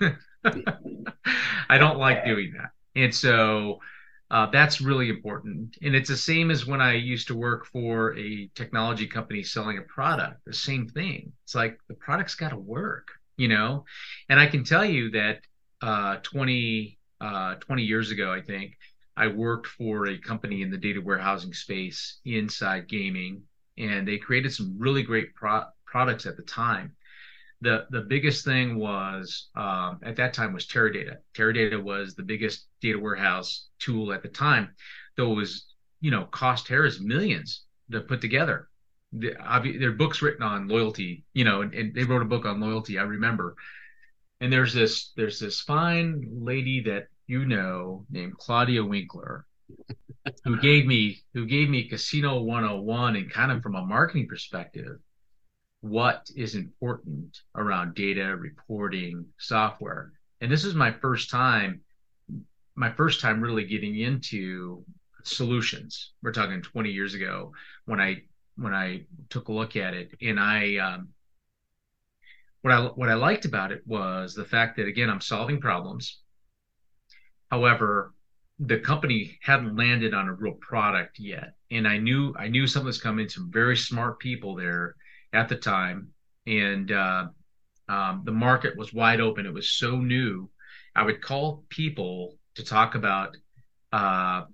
to. 0.00 0.12
I 1.70 1.78
don't 1.78 1.98
like 1.98 2.24
doing 2.24 2.54
that. 2.56 2.70
And 3.00 3.14
so 3.14 3.78
uh, 4.32 4.46
that's 4.50 4.80
really 4.80 5.08
important. 5.08 5.78
And 5.80 5.94
it's 5.94 6.08
the 6.08 6.16
same 6.16 6.50
as 6.50 6.66
when 6.66 6.80
I 6.80 6.94
used 6.94 7.28
to 7.28 7.36
work 7.36 7.66
for 7.66 8.18
a 8.18 8.50
technology 8.56 9.06
company 9.06 9.44
selling 9.44 9.78
a 9.78 9.82
product, 9.82 10.40
the 10.44 10.52
same 10.52 10.88
thing. 10.88 11.32
It's 11.44 11.54
like 11.54 11.78
the 11.86 11.94
product's 11.94 12.34
got 12.34 12.48
to 12.48 12.56
work, 12.56 13.06
you 13.36 13.46
know? 13.46 13.84
And 14.28 14.40
I 14.40 14.48
can 14.48 14.64
tell 14.64 14.84
you 14.84 15.12
that 15.12 15.42
uh, 15.82 16.16
20, 16.16 16.98
uh, 17.20 17.54
20 17.54 17.82
years 17.84 18.10
ago, 18.10 18.32
I 18.32 18.40
think, 18.42 18.76
I 19.16 19.26
worked 19.28 19.66
for 19.66 20.06
a 20.06 20.18
company 20.18 20.62
in 20.62 20.70
the 20.70 20.76
data 20.76 21.00
warehousing 21.00 21.52
space 21.52 22.20
inside 22.24 22.88
gaming, 22.88 23.42
and 23.78 24.06
they 24.06 24.18
created 24.18 24.52
some 24.52 24.76
really 24.78 25.02
great 25.02 25.34
pro- 25.34 25.64
products 25.86 26.26
at 26.26 26.36
the 26.36 26.42
time 26.42 26.94
the 27.60 27.86
the 27.90 28.02
biggest 28.02 28.44
thing 28.44 28.78
was 28.78 29.48
um, 29.56 29.98
at 30.02 30.16
that 30.16 30.32
time 30.32 30.52
was 30.52 30.66
Teradata. 30.66 31.16
Teradata 31.34 31.82
was 31.82 32.14
the 32.14 32.22
biggest 32.22 32.66
data 32.80 32.98
warehouse 32.98 33.68
tool 33.78 34.12
at 34.12 34.22
the 34.22 34.28
time, 34.28 34.70
though 35.16 35.32
it 35.32 35.36
was 35.36 35.66
you 36.00 36.10
know 36.10 36.24
cost 36.26 36.66
Terra's 36.66 37.00
millions 37.00 37.64
to 37.90 38.00
put 38.00 38.20
together. 38.20 38.68
The, 39.12 39.34
there 39.78 39.88
are 39.88 39.92
books 39.92 40.20
written 40.20 40.42
on 40.42 40.68
loyalty, 40.68 41.24
you 41.32 41.44
know, 41.44 41.62
and, 41.62 41.72
and 41.72 41.94
they 41.94 42.04
wrote 42.04 42.22
a 42.22 42.26
book 42.26 42.44
on 42.44 42.60
loyalty. 42.60 42.98
I 42.98 43.04
remember. 43.04 43.56
And 44.40 44.52
there's 44.52 44.72
this 44.72 45.12
there's 45.16 45.40
this 45.40 45.60
fine 45.60 46.24
lady 46.30 46.82
that 46.82 47.08
you 47.26 47.44
know 47.44 48.06
named 48.08 48.38
Claudia 48.38 48.84
Winkler, 48.84 49.46
who 50.44 50.60
gave 50.60 50.86
me 50.86 51.18
who 51.34 51.46
gave 51.46 51.68
me 51.68 51.88
Casino 51.88 52.40
101 52.42 53.16
and 53.16 53.30
kind 53.30 53.52
of 53.52 53.62
from 53.62 53.74
a 53.74 53.84
marketing 53.84 54.26
perspective 54.28 54.98
what 55.80 56.28
is 56.34 56.54
important 56.54 57.38
around 57.54 57.94
data 57.94 58.36
reporting 58.36 59.26
software. 59.38 60.12
And 60.40 60.50
this 60.50 60.64
is 60.64 60.74
my 60.74 60.92
first 60.92 61.30
time 61.30 61.82
my 62.74 62.92
first 62.92 63.20
time 63.20 63.40
really 63.40 63.64
getting 63.64 63.98
into 63.98 64.84
solutions. 65.24 66.12
We're 66.22 66.32
talking 66.32 66.62
20 66.62 66.90
years 66.90 67.14
ago 67.14 67.52
when 67.86 68.00
i 68.00 68.22
when 68.56 68.74
i 68.74 69.02
took 69.30 69.48
a 69.48 69.52
look 69.52 69.76
at 69.76 69.94
it. 69.94 70.16
And 70.20 70.38
i 70.38 70.76
um, 70.76 71.08
what 72.62 72.72
i 72.72 72.80
what 72.80 73.08
i 73.08 73.14
liked 73.14 73.44
about 73.44 73.72
it 73.72 73.82
was 73.86 74.34
the 74.34 74.44
fact 74.44 74.76
that 74.76 74.86
again 74.86 75.10
i'm 75.10 75.20
solving 75.20 75.60
problems. 75.60 76.20
However 77.50 78.14
the 78.60 78.78
company 78.78 79.38
hadn't 79.42 79.76
landed 79.76 80.14
on 80.14 80.28
a 80.28 80.34
real 80.34 80.54
product 80.54 81.18
yet 81.18 81.54
and 81.70 81.86
i 81.86 81.96
knew 81.96 82.34
i 82.38 82.48
knew 82.48 82.66
something 82.66 82.86
was 82.86 83.00
coming 83.00 83.28
some 83.28 83.50
very 83.52 83.76
smart 83.76 84.18
people 84.18 84.54
there 84.54 84.94
at 85.32 85.48
the 85.48 85.56
time, 85.56 86.08
and 86.46 86.90
uh, 86.90 87.26
um, 87.88 88.22
the 88.24 88.32
market 88.32 88.76
was 88.76 88.92
wide 88.92 89.20
open. 89.20 89.46
It 89.46 89.52
was 89.52 89.70
so 89.70 89.96
new. 89.96 90.50
I 90.94 91.04
would 91.04 91.22
call 91.22 91.64
people 91.68 92.36
to 92.54 92.64
talk 92.64 92.94
about 92.94 93.36
uh, 93.92 94.44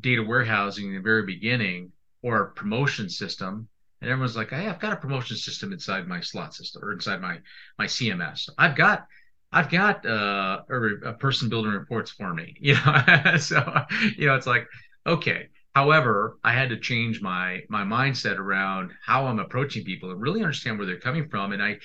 data 0.00 0.22
warehousing 0.22 0.88
in 0.88 0.94
the 0.94 1.00
very 1.00 1.24
beginning 1.24 1.92
or 2.22 2.42
a 2.42 2.50
promotion 2.50 3.08
system, 3.08 3.68
and 4.00 4.10
everyone's 4.10 4.36
like, 4.36 4.50
"Hey, 4.50 4.66
I've 4.66 4.80
got 4.80 4.92
a 4.92 4.96
promotion 4.96 5.36
system 5.36 5.72
inside 5.72 6.08
my 6.08 6.20
slot 6.20 6.54
system 6.54 6.84
or 6.84 6.92
inside 6.92 7.20
my 7.20 7.38
my 7.78 7.86
CMS. 7.86 8.48
I've 8.58 8.76
got." 8.76 9.06
I've 9.54 9.70
got 9.70 10.04
uh, 10.04 10.62
a, 10.68 11.10
a, 11.10 11.12
person 11.14 11.48
building 11.48 11.72
reports 11.72 12.10
for 12.10 12.34
me, 12.34 12.56
you 12.60 12.74
know. 12.74 13.36
so, 13.38 13.84
you 14.16 14.26
know, 14.26 14.34
it's 14.34 14.46
like, 14.46 14.66
okay, 15.06 15.48
However, 15.74 16.38
I 16.44 16.52
had 16.52 16.68
to 16.68 16.78
change 16.78 17.20
my 17.20 17.62
my 17.68 17.82
mindset 17.82 18.38
around 18.38 18.92
how 19.04 19.26
I'm 19.26 19.40
approaching 19.40 19.84
people 19.84 20.10
and 20.12 20.20
really 20.20 20.42
understand 20.42 20.78
where 20.78 20.86
they're 20.86 21.00
coming 21.00 21.28
from. 21.28 21.52
And 21.52 21.60
I, 21.60 21.78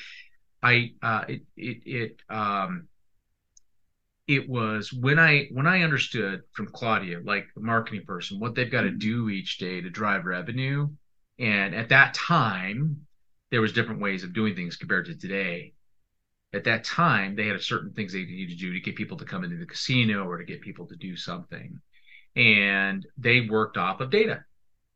I, 0.61 0.91
uh, 1.01 1.25
it, 1.27 1.41
it, 1.57 1.77
it, 1.85 2.21
um, 2.29 2.87
it 4.27 4.47
was 4.47 4.93
when 4.93 5.17
I 5.17 5.47
when 5.51 5.65
I 5.65 5.81
understood 5.81 6.43
from 6.53 6.67
Claudia, 6.67 7.21
like 7.23 7.47
the 7.55 7.61
marketing 7.61 8.05
person, 8.05 8.39
what 8.39 8.53
they've 8.53 8.71
got 8.71 8.81
to 8.81 8.91
do 8.91 9.29
each 9.29 9.57
day 9.57 9.81
to 9.81 9.89
drive 9.89 10.25
revenue. 10.25 10.89
And 11.39 11.73
at 11.73 11.89
that 11.89 12.13
time, 12.13 13.07
there 13.49 13.61
was 13.61 13.73
different 13.73 14.01
ways 14.01 14.23
of 14.23 14.33
doing 14.33 14.55
things 14.55 14.75
compared 14.75 15.07
to 15.07 15.15
today. 15.15 15.73
At 16.53 16.63
that 16.63 16.83
time, 16.83 17.35
they 17.35 17.47
had 17.47 17.61
certain 17.61 17.93
things 17.93 18.13
they 18.13 18.25
needed 18.25 18.49
to 18.49 18.55
do 18.55 18.73
to 18.73 18.79
get 18.79 18.95
people 18.95 19.17
to 19.17 19.25
come 19.25 19.43
into 19.43 19.57
the 19.57 19.65
casino 19.65 20.25
or 20.25 20.37
to 20.37 20.43
get 20.43 20.61
people 20.61 20.87
to 20.87 20.95
do 20.95 21.15
something 21.15 21.79
and 22.35 23.05
they 23.17 23.41
worked 23.41 23.77
off 23.77 24.01
of 24.01 24.09
data, 24.09 24.43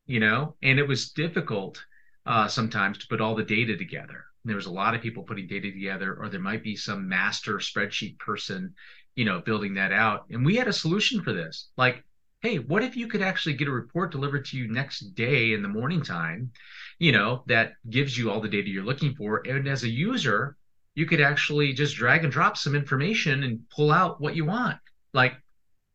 you 0.05 0.19
know, 0.19 0.55
and 0.61 0.79
it 0.79 0.87
was 0.87 1.11
difficult 1.11 1.83
uh, 2.25 2.47
sometimes 2.47 2.97
to 2.97 3.07
put 3.07 3.21
all 3.21 3.35
the 3.35 3.43
data 3.43 3.75
together. 3.75 4.25
There 4.45 4.55
was 4.55 4.65
a 4.65 4.71
lot 4.71 4.93
of 4.93 5.01
people 5.01 5.23
putting 5.23 5.47
data 5.47 5.71
together, 5.71 6.15
or 6.15 6.29
there 6.29 6.39
might 6.39 6.63
be 6.63 6.75
some 6.75 7.07
master 7.07 7.57
spreadsheet 7.57 8.19
person, 8.19 8.73
you 9.15 9.25
know, 9.25 9.39
building 9.39 9.73
that 9.75 9.91
out. 9.91 10.25
And 10.29 10.45
we 10.45 10.55
had 10.55 10.67
a 10.67 10.73
solution 10.73 11.23
for 11.23 11.33
this. 11.33 11.69
Like, 11.77 12.03
hey, 12.41 12.59
what 12.59 12.83
if 12.83 12.97
you 12.97 13.07
could 13.07 13.21
actually 13.21 13.53
get 13.53 13.69
a 13.69 13.71
report 13.71 14.11
delivered 14.11 14.45
to 14.45 14.57
you 14.57 14.67
next 14.67 15.15
day 15.15 15.53
in 15.53 15.61
the 15.61 15.69
morning 15.69 16.03
time, 16.03 16.51
you 16.99 17.13
know, 17.13 17.43
that 17.47 17.73
gives 17.89 18.17
you 18.17 18.29
all 18.29 18.41
the 18.41 18.49
data 18.49 18.69
you're 18.69 18.83
looking 18.83 19.15
for. 19.15 19.41
And 19.47 19.67
as 19.67 19.83
a 19.83 19.89
user, 19.89 20.57
you 20.95 21.05
could 21.05 21.21
actually 21.21 21.73
just 21.73 21.95
drag 21.95 22.23
and 22.23 22.31
drop 22.31 22.57
some 22.57 22.75
information 22.75 23.43
and 23.43 23.59
pull 23.69 23.91
out 23.91 24.21
what 24.21 24.35
you 24.35 24.45
want. 24.45 24.77
Like 25.13 25.33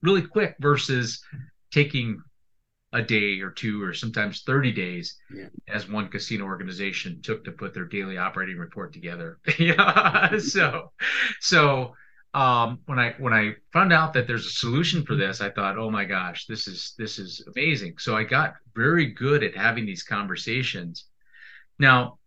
really 0.02 0.22
quick 0.22 0.56
versus 0.60 1.22
taking 1.70 2.20
a 2.92 3.02
day 3.02 3.40
or 3.40 3.50
two 3.50 3.82
or 3.82 3.92
sometimes 3.92 4.42
30 4.42 4.72
days 4.72 5.18
yeah. 5.34 5.48
as 5.68 5.88
one 5.88 6.08
casino 6.08 6.44
organization 6.44 7.20
took 7.22 7.44
to 7.44 7.52
put 7.52 7.74
their 7.74 7.84
daily 7.84 8.16
operating 8.16 8.56
report 8.56 8.94
together 8.94 9.38
yeah 9.58 10.38
so 10.38 10.90
so 11.40 11.92
um, 12.32 12.78
when 12.86 12.98
i 12.98 13.14
when 13.18 13.34
i 13.34 13.52
found 13.74 13.92
out 13.92 14.14
that 14.14 14.26
there's 14.26 14.46
a 14.46 14.50
solution 14.50 15.04
for 15.04 15.16
this 15.16 15.42
i 15.42 15.50
thought 15.50 15.76
oh 15.76 15.90
my 15.90 16.04
gosh 16.04 16.46
this 16.46 16.66
is 16.66 16.94
this 16.96 17.18
is 17.18 17.46
amazing 17.54 17.94
so 17.98 18.16
i 18.16 18.24
got 18.24 18.54
very 18.74 19.06
good 19.06 19.42
at 19.42 19.54
having 19.54 19.84
these 19.84 20.02
conversations 20.02 21.04
now 21.78 22.17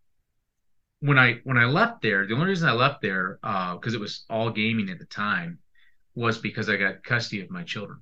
when 1.01 1.19
i 1.19 1.39
when 1.43 1.57
i 1.57 1.65
left 1.65 2.01
there 2.01 2.25
the 2.25 2.33
only 2.33 2.47
reason 2.47 2.69
i 2.69 2.73
left 2.73 3.01
there 3.01 3.37
because 3.41 3.93
uh, 3.93 3.97
it 3.97 3.99
was 3.99 4.23
all 4.29 4.49
gaming 4.49 4.89
at 4.89 4.99
the 4.99 5.05
time 5.05 5.59
was 6.15 6.37
because 6.37 6.69
I 6.69 6.77
got 6.77 7.03
custody 7.03 7.41
of 7.41 7.49
my 7.49 7.63
children. 7.63 7.99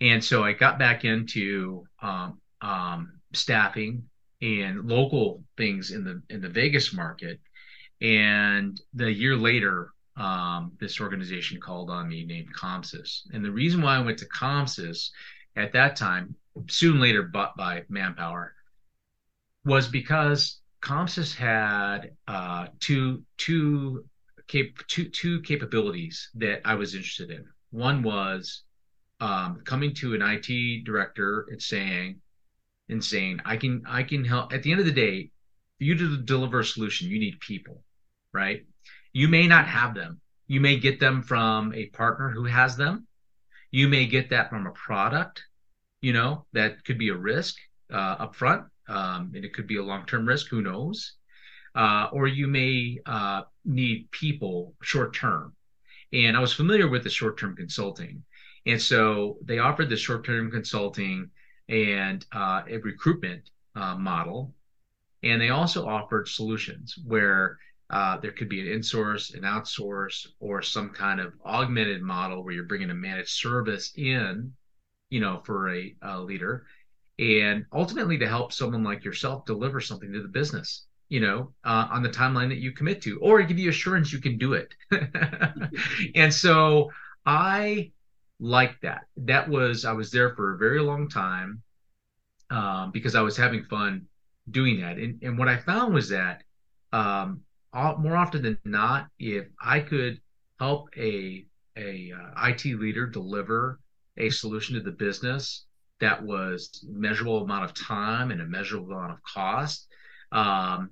And 0.00 0.22
so 0.22 0.44
I 0.44 0.52
got 0.52 0.78
back 0.78 1.04
into 1.04 1.84
um, 2.00 2.40
um, 2.60 3.20
staffing 3.32 4.04
and 4.40 4.88
local 4.88 5.42
things 5.56 5.90
in 5.90 6.04
the 6.04 6.22
in 6.30 6.40
the 6.40 6.48
Vegas 6.48 6.92
market. 6.92 7.40
And 8.00 8.80
the 8.94 9.12
year 9.12 9.36
later, 9.36 9.90
um, 10.16 10.72
this 10.78 11.00
organization 11.00 11.60
called 11.60 11.90
on 11.90 12.08
me 12.08 12.24
named 12.24 12.54
COMSYS. 12.54 13.22
And 13.32 13.44
the 13.44 13.50
reason 13.50 13.82
why 13.82 13.96
I 13.96 14.00
went 14.00 14.18
to 14.18 14.26
COMSYS 14.26 15.10
at 15.56 15.72
that 15.72 15.96
time, 15.96 16.36
soon 16.68 17.00
later 17.00 17.24
bought 17.24 17.56
by 17.56 17.82
Manpower, 17.88 18.54
was 19.64 19.88
because 19.88 20.60
COMSYS 20.80 21.34
had 21.34 22.12
uh, 22.26 22.68
two 22.80 23.24
two 23.36 24.04
cap- 24.46 24.86
two 24.86 25.08
two 25.08 25.40
capabilities 25.42 26.30
that 26.34 26.60
I 26.64 26.74
was 26.74 26.94
interested 26.94 27.30
in. 27.30 27.44
One 27.70 28.02
was 28.02 28.62
um, 29.20 29.62
coming 29.64 29.94
to 29.94 30.14
an 30.14 30.22
IT 30.22 30.84
director 30.84 31.46
and 31.50 31.60
saying, 31.60 32.20
and 32.88 33.04
saying, 33.04 33.40
I 33.44 33.56
can 33.56 33.82
I 33.86 34.02
can 34.02 34.24
help. 34.24 34.52
At 34.52 34.62
the 34.62 34.70
end 34.70 34.80
of 34.80 34.86
the 34.86 34.92
day, 34.92 35.30
for 35.78 35.84
you 35.84 35.96
to 35.96 36.16
deliver 36.16 36.60
a 36.60 36.64
solution, 36.64 37.10
you 37.10 37.18
need 37.18 37.40
people, 37.40 37.82
right? 38.32 38.64
You 39.12 39.28
may 39.28 39.46
not 39.46 39.66
have 39.66 39.94
them. 39.94 40.20
You 40.46 40.60
may 40.60 40.78
get 40.78 41.00
them 41.00 41.22
from 41.22 41.74
a 41.74 41.86
partner 41.86 42.30
who 42.30 42.44
has 42.44 42.76
them. 42.76 43.06
You 43.70 43.88
may 43.88 44.06
get 44.06 44.30
that 44.30 44.48
from 44.48 44.66
a 44.66 44.70
product, 44.70 45.42
you 46.00 46.12
know, 46.12 46.46
that 46.54 46.84
could 46.84 46.98
be 46.98 47.10
a 47.10 47.16
risk 47.16 47.56
uh, 47.92 48.26
upfront, 48.26 48.66
um, 48.88 49.32
and 49.34 49.44
it 49.44 49.54
could 49.54 49.66
be 49.66 49.76
a 49.76 49.82
long-term 49.82 50.26
risk. 50.26 50.48
Who 50.48 50.62
knows? 50.62 51.18
uh, 51.78 52.08
or 52.12 52.26
you 52.26 52.48
may 52.48 52.98
uh, 53.06 53.42
need 53.64 54.10
people 54.10 54.74
short 54.82 55.14
term. 55.14 55.54
And 56.12 56.36
I 56.36 56.40
was 56.40 56.52
familiar 56.52 56.88
with 56.88 57.04
the 57.04 57.10
short 57.10 57.38
term 57.38 57.54
consulting. 57.54 58.24
And 58.66 58.80
so 58.80 59.38
they 59.44 59.58
offered 59.58 59.88
the 59.88 59.96
short 59.96 60.24
term 60.24 60.50
consulting 60.50 61.30
and 61.68 62.24
uh, 62.32 62.62
a 62.68 62.78
recruitment 62.78 63.50
uh, 63.76 63.94
model. 63.94 64.54
And 65.22 65.40
they 65.40 65.50
also 65.50 65.86
offered 65.86 66.28
solutions 66.28 66.98
where 67.04 67.58
uh, 67.90 68.18
there 68.18 68.32
could 68.32 68.48
be 68.48 68.60
an 68.60 68.78
insource, 68.78 69.34
an 69.34 69.42
outsource, 69.42 70.26
or 70.40 70.62
some 70.62 70.90
kind 70.90 71.20
of 71.20 71.32
augmented 71.44 72.02
model 72.02 72.42
where 72.42 72.54
you're 72.54 72.64
bringing 72.64 72.90
a 72.90 72.94
managed 72.94 73.30
service 73.30 73.92
in, 73.96 74.52
you 75.10 75.20
know, 75.20 75.42
for 75.44 75.74
a, 75.74 75.94
a 76.02 76.20
leader, 76.20 76.66
and 77.18 77.64
ultimately 77.72 78.18
to 78.18 78.28
help 78.28 78.52
someone 78.52 78.84
like 78.84 79.04
yourself 79.04 79.44
deliver 79.44 79.80
something 79.80 80.12
to 80.12 80.22
the 80.22 80.28
business 80.28 80.86
you 81.08 81.20
know, 81.20 81.52
uh, 81.64 81.88
on 81.90 82.02
the 82.02 82.08
timeline 82.08 82.48
that 82.48 82.58
you 82.58 82.72
commit 82.72 83.00
to, 83.02 83.18
or 83.20 83.42
give 83.42 83.58
you 83.58 83.70
assurance 83.70 84.12
you 84.12 84.20
can 84.20 84.36
do 84.36 84.52
it. 84.52 84.74
and 86.14 86.32
so 86.32 86.90
I 87.24 87.92
like 88.40 88.78
that. 88.82 89.06
That 89.16 89.48
was 89.48 89.84
I 89.84 89.92
was 89.92 90.10
there 90.10 90.34
for 90.34 90.54
a 90.54 90.58
very 90.58 90.80
long 90.80 91.08
time 91.08 91.62
um, 92.50 92.90
because 92.90 93.14
I 93.14 93.22
was 93.22 93.36
having 93.36 93.64
fun 93.64 94.06
doing 94.50 94.80
that. 94.80 94.98
And, 94.98 95.18
and 95.22 95.38
what 95.38 95.48
I 95.48 95.56
found 95.56 95.94
was 95.94 96.10
that 96.10 96.42
um, 96.92 97.40
more 97.74 98.16
often 98.16 98.42
than 98.42 98.58
not, 98.64 99.08
if 99.18 99.46
I 99.62 99.80
could 99.80 100.20
help 100.58 100.88
a 100.96 101.44
a 101.76 102.12
uh, 102.12 102.48
IT 102.48 102.64
leader 102.78 103.06
deliver 103.06 103.78
a 104.16 104.30
solution 104.30 104.74
to 104.74 104.80
the 104.80 104.90
business 104.90 105.64
that 106.00 106.22
was 106.22 106.84
measurable 106.88 107.42
amount 107.42 107.64
of 107.64 107.74
time 107.74 108.30
and 108.30 108.40
a 108.40 108.46
measurable 108.46 108.92
amount 108.92 109.12
of 109.12 109.22
cost, 109.22 109.86
um, 110.32 110.90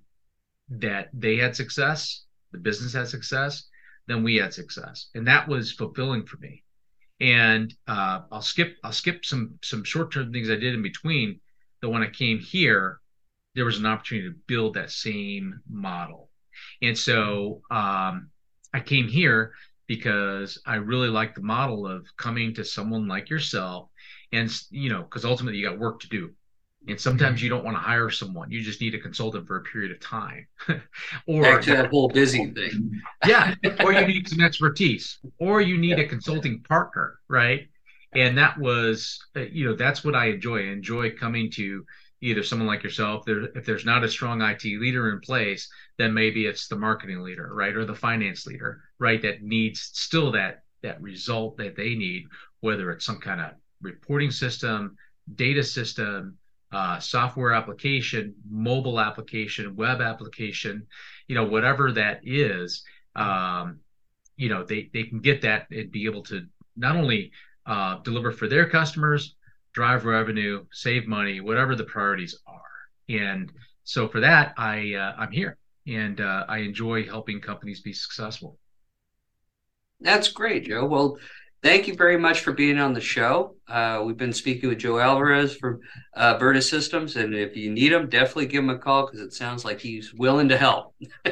that 0.68 1.08
they 1.12 1.36
had 1.36 1.54
success, 1.54 2.24
the 2.52 2.58
business 2.58 2.92
had 2.92 3.08
success, 3.08 3.68
then 4.06 4.22
we 4.22 4.36
had 4.36 4.52
success, 4.52 5.08
and 5.14 5.26
that 5.26 5.48
was 5.48 5.72
fulfilling 5.72 6.24
for 6.24 6.38
me. 6.38 6.62
And 7.20 7.72
uh, 7.86 8.20
I'll 8.30 8.42
skip 8.42 8.76
I'll 8.84 8.92
skip 8.92 9.24
some 9.24 9.58
some 9.62 9.84
short 9.84 10.12
term 10.12 10.32
things 10.32 10.50
I 10.50 10.56
did 10.56 10.74
in 10.74 10.82
between. 10.82 11.40
That 11.80 11.88
when 11.88 12.02
I 12.02 12.08
came 12.08 12.38
here, 12.38 13.00
there 13.54 13.64
was 13.64 13.78
an 13.78 13.86
opportunity 13.86 14.28
to 14.28 14.36
build 14.46 14.74
that 14.74 14.90
same 14.90 15.60
model, 15.68 16.30
and 16.82 16.96
so 16.96 17.62
um, 17.70 18.30
I 18.72 18.80
came 18.84 19.08
here 19.08 19.52
because 19.86 20.60
I 20.66 20.76
really 20.76 21.08
like 21.08 21.34
the 21.34 21.42
model 21.42 21.86
of 21.86 22.06
coming 22.16 22.54
to 22.54 22.64
someone 22.64 23.06
like 23.06 23.30
yourself, 23.30 23.88
and 24.32 24.50
you 24.70 24.90
know, 24.90 25.02
because 25.02 25.24
ultimately 25.24 25.58
you 25.58 25.68
got 25.68 25.78
work 25.78 26.00
to 26.00 26.08
do, 26.08 26.30
and 26.88 27.00
sometimes 27.00 27.42
you 27.42 27.48
don't 27.48 27.64
want 27.64 27.76
to 27.76 27.80
hire 27.80 28.10
someone; 28.10 28.50
you 28.50 28.62
just 28.62 28.80
need 28.80 28.94
a 28.94 28.98
consultant 28.98 29.46
for 29.46 29.56
a 29.56 29.62
period 29.62 29.92
of 29.92 30.00
time, 30.00 30.46
or 31.26 31.42
back 31.42 31.62
to 31.62 31.70
that 31.70 31.90
whole 31.90 32.08
busy 32.08 32.50
thing. 32.52 33.00
yeah, 33.26 33.54
or 33.80 33.92
you 33.92 34.06
need 34.06 34.28
some 34.28 34.40
expertise, 34.40 35.18
or 35.38 35.60
you 35.60 35.78
need 35.78 35.98
yeah. 35.98 36.04
a 36.04 36.08
consulting 36.08 36.62
partner, 36.62 37.18
right? 37.28 37.68
And 38.14 38.38
that 38.38 38.58
was, 38.58 39.18
uh, 39.36 39.40
you 39.40 39.66
know, 39.66 39.74
that's 39.74 40.02
what 40.02 40.14
I 40.14 40.26
enjoy. 40.26 40.60
I 40.60 40.72
enjoy 40.72 41.10
coming 41.10 41.50
to 41.52 41.84
either 42.20 42.42
someone 42.42 42.66
like 42.68 42.82
yourself 42.82 43.24
there 43.24 43.44
if 43.56 43.64
there's 43.64 43.84
not 43.84 44.04
a 44.04 44.08
strong 44.08 44.40
IT 44.40 44.64
leader 44.64 45.10
in 45.10 45.20
place 45.20 45.68
then 45.98 46.14
maybe 46.14 46.46
it's 46.46 46.66
the 46.68 46.76
marketing 46.76 47.22
leader 47.22 47.50
right 47.52 47.76
or 47.76 47.84
the 47.84 47.94
finance 47.94 48.46
leader 48.46 48.80
right 48.98 49.22
that 49.22 49.42
needs 49.42 49.90
still 49.92 50.32
that 50.32 50.62
that 50.82 51.00
result 51.00 51.56
that 51.58 51.76
they 51.76 51.94
need 51.94 52.24
whether 52.60 52.90
it's 52.90 53.04
some 53.04 53.18
kind 53.18 53.40
of 53.40 53.50
reporting 53.80 54.30
system 54.30 54.96
data 55.34 55.62
system 55.62 56.36
uh, 56.72 56.98
software 56.98 57.52
application 57.52 58.34
mobile 58.48 58.98
application 59.00 59.74
web 59.76 60.00
application 60.00 60.86
you 61.28 61.34
know 61.34 61.44
whatever 61.44 61.92
that 61.92 62.20
is 62.24 62.82
um, 63.14 63.78
you 64.36 64.48
know 64.48 64.64
they 64.64 64.90
they 64.92 65.04
can 65.04 65.20
get 65.20 65.42
that 65.42 65.66
and 65.70 65.90
be 65.90 66.04
able 66.04 66.22
to 66.22 66.46
not 66.76 66.96
only 66.96 67.30
uh, 67.66 67.98
deliver 68.00 68.30
for 68.30 68.48
their 68.48 68.68
customers 68.68 69.36
drive 69.76 70.06
revenue, 70.06 70.64
save 70.72 71.06
money, 71.06 71.38
whatever 71.40 71.76
the 71.76 71.84
priorities 71.84 72.34
are. 72.46 73.14
And 73.14 73.52
so 73.84 74.08
for 74.08 74.20
that, 74.20 74.54
I 74.56 74.94
uh, 74.94 75.12
I'm 75.18 75.30
here, 75.30 75.58
and 75.86 76.18
uh, 76.18 76.46
I 76.48 76.58
enjoy 76.58 77.04
helping 77.04 77.40
companies 77.40 77.82
be 77.82 77.92
successful. 77.92 78.58
That's 80.00 80.28
great, 80.28 80.64
Joe. 80.64 80.86
Well, 80.86 81.18
thank 81.66 81.88
you 81.88 81.94
very 81.94 82.16
much 82.16 82.40
for 82.40 82.52
being 82.52 82.78
on 82.78 82.92
the 82.92 83.00
show. 83.00 83.56
Uh, 83.66 84.00
we've 84.06 84.16
been 84.16 84.32
speaking 84.32 84.68
with 84.68 84.78
Joe 84.78 85.00
Alvarez 85.00 85.56
from 85.56 85.80
uh, 86.14 86.38
Vertisystems, 86.38 87.16
and 87.16 87.34
if 87.34 87.56
you 87.56 87.72
need 87.72 87.92
him, 87.92 88.08
definitely 88.08 88.46
give 88.46 88.62
him 88.62 88.70
a 88.70 88.78
call 88.78 89.04
because 89.04 89.20
it 89.20 89.32
sounds 89.32 89.64
like 89.64 89.80
he's 89.80 90.14
willing 90.14 90.48
to 90.50 90.56
help. 90.56 90.94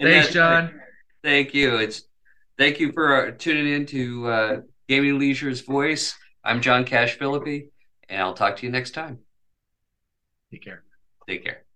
Thanks, 0.00 0.32
John. 0.32 0.80
Thank 1.24 1.54
you. 1.54 1.78
It's 1.78 2.04
thank 2.56 2.78
you 2.78 2.92
for 2.92 3.26
uh, 3.26 3.32
tuning 3.36 3.72
in 3.72 3.86
to 3.86 4.28
uh, 4.28 4.56
Gaming 4.88 5.18
Leisure's 5.18 5.62
voice. 5.62 6.14
I'm 6.44 6.60
John 6.60 6.84
Cash 6.84 7.18
Filippe, 7.18 7.66
and 8.08 8.22
I'll 8.22 8.34
talk 8.34 8.58
to 8.58 8.66
you 8.66 8.70
next 8.70 8.92
time. 8.92 9.18
Take 10.52 10.62
care. 10.62 10.84
Take 11.28 11.42
care. 11.44 11.67